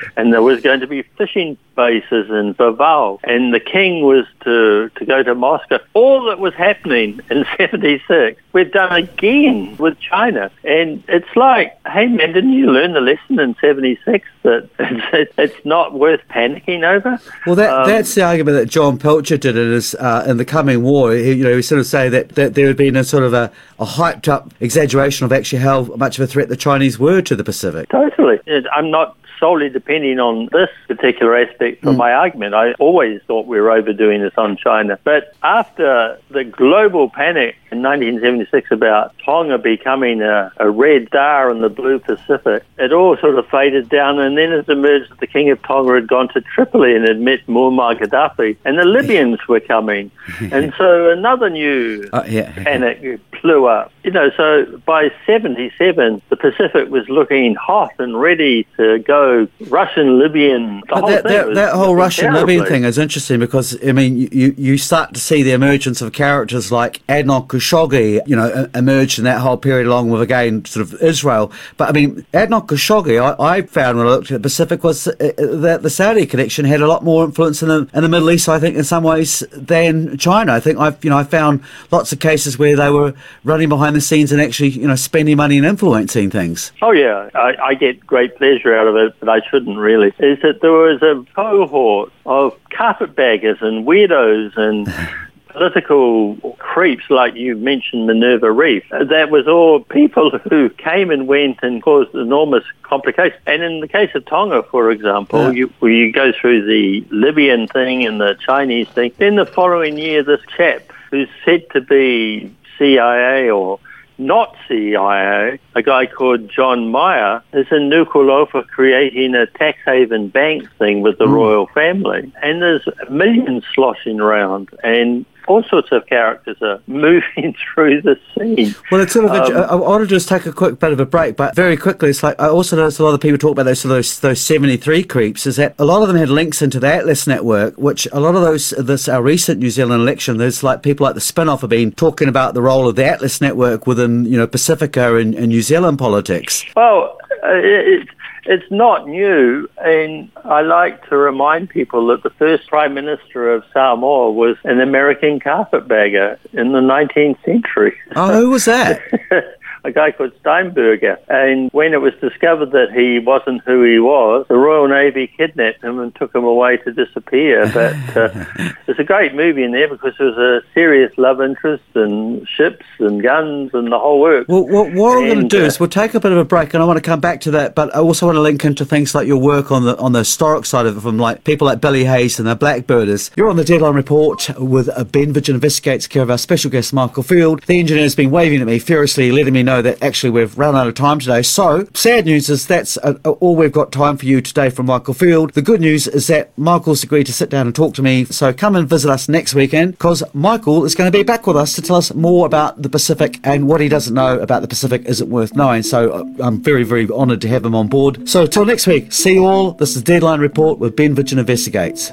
and 0.16 0.32
there 0.32 0.40
was 0.40 0.62
going 0.62 0.80
to 0.80 0.86
be 0.86 1.02
fishing 1.02 1.58
bases 1.78 2.28
in 2.28 2.54
Vava'u, 2.54 3.20
and 3.22 3.54
the 3.54 3.60
king 3.60 4.02
was 4.02 4.26
to, 4.40 4.90
to 4.96 5.04
go 5.06 5.22
to 5.22 5.32
Moscow. 5.32 5.78
All 5.94 6.24
that 6.24 6.40
was 6.40 6.52
happening 6.54 7.20
in 7.30 7.46
76, 7.56 8.42
we've 8.52 8.72
done 8.72 8.92
again 8.92 9.76
with 9.76 9.96
China. 10.00 10.50
And 10.64 11.04
it's 11.06 11.36
like, 11.36 11.78
hey 11.86 12.06
man, 12.06 12.32
didn't 12.32 12.52
you 12.52 12.72
learn 12.72 12.94
the 12.94 13.00
lesson 13.00 13.38
in 13.38 13.54
76 13.60 14.28
that 14.42 14.68
it's, 15.12 15.32
it's 15.38 15.64
not 15.64 15.94
worth 15.94 16.20
panicking 16.28 16.82
over? 16.82 17.20
Well, 17.46 17.54
that, 17.54 17.70
um, 17.70 17.88
that's 17.88 18.12
the 18.16 18.24
argument 18.24 18.56
that 18.56 18.66
John 18.66 18.98
Pilger 18.98 19.38
did 19.38 19.56
in, 19.56 19.70
his, 19.70 19.94
uh, 19.94 20.24
in 20.26 20.36
the 20.36 20.44
coming 20.44 20.82
war. 20.82 21.12
He, 21.12 21.34
you 21.34 21.44
know, 21.44 21.54
he 21.54 21.62
sort 21.62 21.78
of 21.78 21.86
say 21.86 22.08
that, 22.08 22.30
that 22.30 22.54
there 22.54 22.66
had 22.66 22.76
been 22.76 22.96
a 22.96 23.04
sort 23.04 23.22
of 23.22 23.34
a, 23.34 23.52
a 23.78 23.86
hyped 23.86 24.26
up 24.26 24.52
exaggeration 24.58 25.26
of 25.26 25.32
actually 25.32 25.60
how 25.60 25.84
much 25.94 26.18
of 26.18 26.24
a 26.24 26.26
threat 26.26 26.48
the 26.48 26.56
Chinese 26.56 26.98
were 26.98 27.22
to 27.22 27.36
the 27.36 27.44
Pacific. 27.44 27.88
Totally. 27.90 28.40
I'm 28.74 28.90
not 28.90 29.16
solely 29.38 29.68
depending 29.68 30.18
on 30.18 30.48
this 30.52 30.70
particular 30.86 31.36
aspect 31.36 31.84
of 31.84 31.94
mm. 31.94 31.98
my 31.98 32.12
argument. 32.12 32.54
I 32.54 32.72
always 32.74 33.20
thought 33.22 33.46
we 33.46 33.60
were 33.60 33.70
overdoing 33.70 34.22
this 34.22 34.34
on 34.36 34.56
China. 34.56 34.98
But 35.04 35.34
after 35.42 36.18
the 36.30 36.44
global 36.44 37.10
panic 37.10 37.56
in 37.70 37.82
1976 37.82 38.70
about 38.70 39.14
Tonga 39.24 39.58
becoming 39.58 40.22
a, 40.22 40.52
a 40.56 40.70
red 40.70 41.08
star 41.08 41.50
in 41.50 41.60
the 41.60 41.68
blue 41.68 41.98
Pacific, 41.98 42.64
it 42.78 42.92
all 42.92 43.16
sort 43.18 43.38
of 43.38 43.46
faded 43.48 43.88
down. 43.88 44.18
And 44.18 44.36
then 44.36 44.52
it 44.52 44.68
emerged 44.68 45.10
that 45.10 45.20
the 45.20 45.26
King 45.26 45.50
of 45.50 45.62
Tonga 45.62 45.94
had 45.94 46.08
gone 46.08 46.28
to 46.28 46.40
Tripoli 46.40 46.94
and 46.94 47.06
had 47.06 47.20
met 47.20 47.46
Muammar 47.46 47.98
Gaddafi, 47.98 48.56
and 48.64 48.78
the 48.78 48.84
Libyans 48.84 49.46
were 49.48 49.60
coming. 49.60 50.10
and 50.52 50.72
so 50.76 51.10
another 51.10 51.50
new 51.50 52.08
uh, 52.12 52.24
yeah. 52.28 52.52
panic 52.52 53.20
blew 53.42 53.66
up. 53.66 53.92
You 54.04 54.10
know, 54.10 54.30
so 54.36 54.80
by 54.86 55.10
77, 55.26 56.22
the 56.28 56.36
Pacific 56.36 56.88
was 56.88 57.08
looking 57.08 57.54
hot 57.54 57.92
and 57.98 58.18
ready 58.18 58.66
to 58.76 58.98
go 59.00 59.27
Russian 59.68 60.18
Libyan. 60.18 60.82
The 60.88 60.96
whole 60.96 61.08
that, 61.08 61.24
that, 61.24 61.54
that 61.54 61.74
whole 61.74 61.94
Russian 61.94 62.32
Libyan 62.32 62.66
thing 62.66 62.84
is 62.84 62.98
interesting 62.98 63.38
because, 63.40 63.76
I 63.86 63.92
mean, 63.92 64.28
you, 64.32 64.54
you 64.56 64.78
start 64.78 65.14
to 65.14 65.20
see 65.20 65.42
the 65.42 65.52
emergence 65.52 66.02
of 66.02 66.12
characters 66.12 66.70
like 66.72 67.06
Adnan 67.06 67.46
Khashoggi, 67.46 68.26
you 68.26 68.36
know, 68.36 68.68
emerged 68.74 69.18
in 69.18 69.24
that 69.24 69.40
whole 69.40 69.56
period 69.56 69.86
along 69.86 70.10
with, 70.10 70.22
again, 70.22 70.64
sort 70.64 70.86
of 70.86 71.00
Israel. 71.02 71.52
But, 71.76 71.88
I 71.90 71.92
mean, 71.92 72.26
Adnan 72.32 72.66
Khashoggi, 72.66 73.20
I, 73.20 73.56
I 73.56 73.62
found 73.62 73.98
when 73.98 74.06
I 74.06 74.10
looked 74.10 74.30
at 74.30 74.42
the 74.42 74.46
Pacific 74.48 74.82
was 74.84 75.06
uh, 75.06 75.14
that 75.38 75.80
the 75.82 75.90
Saudi 75.90 76.26
connection 76.26 76.64
had 76.64 76.80
a 76.80 76.86
lot 76.86 77.04
more 77.04 77.24
influence 77.24 77.62
in 77.62 77.68
the, 77.68 77.88
in 77.94 78.02
the 78.02 78.08
Middle 78.08 78.30
East, 78.30 78.48
I 78.48 78.58
think, 78.58 78.76
in 78.76 78.84
some 78.84 79.04
ways 79.04 79.40
than 79.52 80.16
China. 80.18 80.52
I 80.52 80.60
think 80.60 80.78
I've, 80.78 81.02
you 81.04 81.10
know, 81.10 81.18
I 81.18 81.24
found 81.24 81.62
lots 81.90 82.12
of 82.12 82.20
cases 82.20 82.58
where 82.58 82.76
they 82.76 82.90
were 82.90 83.14
running 83.44 83.68
behind 83.68 83.94
the 83.96 84.00
scenes 84.00 84.32
and 84.32 84.40
actually, 84.40 84.70
you 84.70 84.86
know, 84.86 84.96
spending 84.96 85.36
money 85.36 85.58
and 85.58 85.66
influencing 85.66 86.30
things. 86.30 86.72
Oh, 86.82 86.92
yeah. 86.92 87.28
I, 87.34 87.56
I 87.62 87.74
get 87.74 88.06
great 88.06 88.36
pleasure 88.36 88.74
out 88.74 88.86
of 88.86 88.96
it, 88.96 89.14
but 89.20 89.28
I 89.28 89.40
shouldn't 89.50 89.78
really. 89.78 90.08
Is 90.18 90.40
that 90.42 90.60
there 90.60 90.72
was 90.72 91.02
a 91.02 91.24
cohort 91.34 92.12
of 92.26 92.56
carpetbaggers 92.70 93.60
and 93.60 93.86
weirdos 93.86 94.56
and 94.56 94.92
political 95.48 96.36
creeps 96.58 97.04
like 97.10 97.34
you 97.34 97.56
mentioned 97.56 98.06
Minerva 98.06 98.50
Reef. 98.50 98.84
That 98.90 99.30
was 99.30 99.48
all 99.48 99.80
people 99.80 100.30
who 100.50 100.70
came 100.70 101.10
and 101.10 101.26
went 101.26 101.58
and 101.62 101.82
caused 101.82 102.14
enormous 102.14 102.64
complications. 102.82 103.40
And 103.46 103.62
in 103.62 103.80
the 103.80 103.88
case 103.88 104.10
of 104.14 104.24
Tonga, 104.26 104.62
for 104.64 104.90
example, 104.90 105.52
yeah. 105.52 105.66
you, 105.80 105.88
you 105.88 106.12
go 106.12 106.32
through 106.32 106.66
the 106.66 107.04
Libyan 107.10 107.66
thing 107.68 108.06
and 108.06 108.20
the 108.20 108.34
Chinese 108.34 108.88
thing. 108.88 109.12
Then 109.18 109.36
the 109.36 109.46
following 109.46 109.98
year, 109.98 110.22
this 110.22 110.40
chap 110.56 110.92
who's 111.10 111.28
said 111.44 111.68
to 111.70 111.80
be 111.80 112.54
CIA 112.78 113.50
or 113.50 113.80
not 114.18 114.56
CIA, 114.66 115.58
a 115.74 115.82
guy 115.82 116.06
called 116.06 116.50
John 116.50 116.90
Meyer, 116.90 117.42
is 117.52 117.66
in 117.70 117.88
Nuku'alofa 117.88 118.66
creating 118.66 119.34
a 119.34 119.46
tax 119.46 119.78
haven 119.84 120.28
bank 120.28 120.68
thing 120.78 121.00
with 121.00 121.18
the 121.18 121.26
mm. 121.26 121.32
royal 121.32 121.66
family. 121.68 122.32
And 122.42 122.60
there's 122.60 122.86
millions 123.08 123.64
sloshing 123.74 124.20
around. 124.20 124.70
And 124.82 125.24
all 125.48 125.62
sorts 125.64 125.88
of 125.92 126.06
characters 126.06 126.56
are 126.62 126.80
moving 126.86 127.56
through 127.74 128.02
the 128.02 128.18
scene. 128.34 128.74
Well, 128.90 129.00
it's 129.00 129.12
sort 129.12 129.26
of. 129.26 129.30
Um, 129.30 129.56
a, 129.56 129.60
I 129.60 129.74
want 129.74 130.02
to 130.02 130.06
just 130.06 130.28
take 130.28 130.46
a 130.46 130.52
quick 130.52 130.78
bit 130.78 130.92
of 130.92 131.00
a 131.00 131.06
break, 131.06 131.36
but 131.36 131.54
very 131.54 131.76
quickly, 131.76 132.10
it's 132.10 132.22
like 132.22 132.38
I 132.40 132.48
also 132.48 132.76
noticed 132.76 133.00
a 133.00 133.04
lot 133.04 133.14
of 133.14 133.20
people 133.20 133.38
talk 133.38 133.52
about 133.52 133.64
those 133.64 133.82
those 133.82 134.20
those 134.20 134.40
seventy 134.40 134.76
three 134.76 135.02
creeps. 135.02 135.46
Is 135.46 135.56
that 135.56 135.74
a 135.78 135.84
lot 135.84 136.02
of 136.02 136.08
them 136.08 136.16
had 136.16 136.28
links 136.28 136.62
into 136.62 136.78
the 136.78 136.92
Atlas 136.92 137.26
network, 137.26 137.76
which 137.76 138.06
a 138.12 138.20
lot 138.20 138.34
of 138.34 138.42
those 138.42 138.70
this 138.70 139.08
our 139.08 139.22
recent 139.22 139.60
New 139.60 139.70
Zealand 139.70 140.02
election. 140.02 140.36
There's 140.36 140.62
like 140.62 140.82
people 140.82 141.04
like 141.04 141.14
the 141.14 141.20
spin-off 141.20 141.62
have 141.62 141.70
been 141.70 141.92
talking 141.92 142.28
about 142.28 142.54
the 142.54 142.62
role 142.62 142.88
of 142.88 142.96
the 142.96 143.04
Atlas 143.04 143.40
network 143.40 143.86
within 143.86 144.24
you 144.24 144.36
know 144.36 144.46
Pacifica 144.46 145.16
and, 145.16 145.34
and 145.34 145.48
New 145.48 145.62
Zealand 145.62 145.98
politics. 145.98 146.64
Well, 146.76 147.18
uh, 147.42 147.54
it, 147.54 148.08
it's 148.48 148.70
not 148.70 149.06
new, 149.06 149.68
and 149.76 150.30
I 150.44 150.62
like 150.62 151.06
to 151.10 151.16
remind 151.16 151.68
people 151.68 152.06
that 152.06 152.22
the 152.22 152.30
first 152.30 152.66
Prime 152.68 152.94
Minister 152.94 153.52
of 153.52 153.62
Samoa 153.74 154.32
was 154.32 154.56
an 154.64 154.80
American 154.80 155.38
carpetbagger 155.38 156.38
in 156.54 156.72
the 156.72 156.80
19th 156.80 157.44
century. 157.44 157.94
Oh, 158.16 158.32
who 158.32 158.50
was 158.50 158.64
that? 158.64 159.02
a 159.88 159.92
guy 159.92 160.12
called 160.12 160.32
Steinberger. 160.40 161.18
And 161.28 161.70
when 161.72 161.94
it 161.94 162.00
was 162.00 162.14
discovered 162.20 162.70
that 162.72 162.92
he 162.94 163.18
wasn't 163.18 163.62
who 163.64 163.82
he 163.82 163.98
was, 163.98 164.46
the 164.48 164.56
Royal 164.56 164.86
Navy 164.86 165.26
kidnapped 165.26 165.82
him 165.82 165.98
and 165.98 166.14
took 166.14 166.34
him 166.34 166.44
away 166.44 166.76
to 166.78 166.92
disappear. 166.92 167.66
But 167.72 167.94
uh, 168.16 168.44
there's 168.86 168.98
a 168.98 169.04
great 169.04 169.34
movie 169.34 169.64
in 169.64 169.72
there 169.72 169.88
because 169.88 170.14
there's 170.18 170.36
a 170.36 170.60
serious 170.74 171.12
love 171.16 171.40
interest 171.40 171.84
and 171.94 172.46
ships 172.48 172.84
and 172.98 173.22
guns 173.22 173.70
and 173.74 173.90
the 173.90 173.98
whole 173.98 174.20
work. 174.20 174.46
Well, 174.48 174.66
what, 174.66 174.92
what 174.92 175.18
and, 175.18 175.26
we're 175.26 175.34
going 175.34 175.48
to 175.48 175.56
do 175.56 175.64
uh, 175.64 175.66
is 175.66 175.80
we'll 175.80 175.88
take 175.88 176.14
a 176.14 176.20
bit 176.20 176.32
of 176.32 176.38
a 176.38 176.44
break, 176.44 176.74
and 176.74 176.82
I 176.82 176.86
want 176.86 176.98
to 176.98 177.02
come 177.02 177.20
back 177.20 177.40
to 177.42 177.50
that. 177.52 177.74
But 177.74 177.94
I 177.94 178.00
also 178.00 178.26
want 178.26 178.36
to 178.36 178.40
link 178.40 178.64
into 178.64 178.84
things 178.84 179.14
like 179.14 179.26
your 179.26 179.38
work 179.38 179.72
on 179.72 179.84
the 179.84 179.96
on 179.98 180.12
the 180.12 180.20
historic 180.20 180.66
side 180.66 180.86
of 180.86 180.96
it, 180.96 181.00
from 181.00 181.18
like 181.18 181.44
people 181.44 181.66
like 181.66 181.80
Bully 181.80 182.04
Hayes 182.04 182.38
and 182.38 182.46
the 182.46 182.56
Blackbirders. 182.56 183.30
You're 183.36 183.48
on 183.48 183.56
the 183.56 183.64
Deadline 183.64 183.94
Report 183.94 184.48
with 184.58 184.86
Ben 185.12 185.32
Vidgen 185.32 185.54
Investigates, 185.54 186.06
care 186.06 186.22
of 186.22 186.30
our 186.30 186.38
special 186.38 186.70
guest 186.70 186.92
Michael 186.92 187.22
Field. 187.22 187.62
The 187.64 187.78
engineer's 187.78 188.14
been 188.14 188.30
waving 188.30 188.60
at 188.60 188.66
me 188.66 188.78
furiously, 188.78 189.32
letting 189.32 189.54
me 189.54 189.62
know 189.62 189.77
that 189.82 190.02
actually 190.02 190.30
we've 190.30 190.56
run 190.58 190.76
out 190.76 190.86
of 190.86 190.94
time 190.94 191.18
today. 191.18 191.42
So, 191.42 191.86
sad 191.94 192.26
news 192.26 192.48
is 192.48 192.66
that's 192.66 192.96
uh, 192.98 193.18
uh, 193.24 193.30
all 193.32 193.56
we've 193.56 193.72
got 193.72 193.92
time 193.92 194.16
for 194.16 194.26
you 194.26 194.40
today 194.40 194.70
from 194.70 194.86
Michael 194.86 195.14
Field. 195.14 195.52
The 195.54 195.62
good 195.62 195.80
news 195.80 196.06
is 196.06 196.26
that 196.28 196.56
Michael's 196.58 197.02
agreed 197.02 197.26
to 197.26 197.32
sit 197.32 197.50
down 197.50 197.66
and 197.66 197.74
talk 197.74 197.94
to 197.94 198.02
me. 198.02 198.24
So, 198.26 198.52
come 198.52 198.76
and 198.76 198.88
visit 198.88 199.10
us 199.10 199.28
next 199.28 199.54
weekend 199.54 199.92
because 199.92 200.22
Michael 200.34 200.84
is 200.84 200.94
going 200.94 201.10
to 201.10 201.16
be 201.16 201.22
back 201.22 201.46
with 201.46 201.56
us 201.56 201.74
to 201.74 201.82
tell 201.82 201.96
us 201.96 202.14
more 202.14 202.46
about 202.46 202.82
the 202.82 202.88
Pacific 202.88 203.40
and 203.44 203.68
what 203.68 203.80
he 203.80 203.88
doesn't 203.88 204.14
know 204.14 204.38
about 204.38 204.62
the 204.62 204.68
Pacific 204.68 205.04
isn't 205.06 205.28
worth 205.28 205.54
knowing. 205.54 205.82
So, 205.82 206.10
uh, 206.10 206.24
I'm 206.40 206.60
very, 206.60 206.84
very 206.84 207.08
honoured 207.10 207.40
to 207.42 207.48
have 207.48 207.64
him 207.64 207.74
on 207.74 207.88
board. 207.88 208.28
So, 208.28 208.46
till 208.46 208.64
next 208.64 208.86
week, 208.86 209.12
see 209.12 209.34
you 209.34 209.46
all. 209.46 209.72
This 209.72 209.96
is 209.96 210.02
Deadline 210.02 210.40
Report 210.40 210.78
with 210.78 210.96
Ben 210.96 211.14
Vidgen 211.14 211.38
Investigates. 211.38 212.12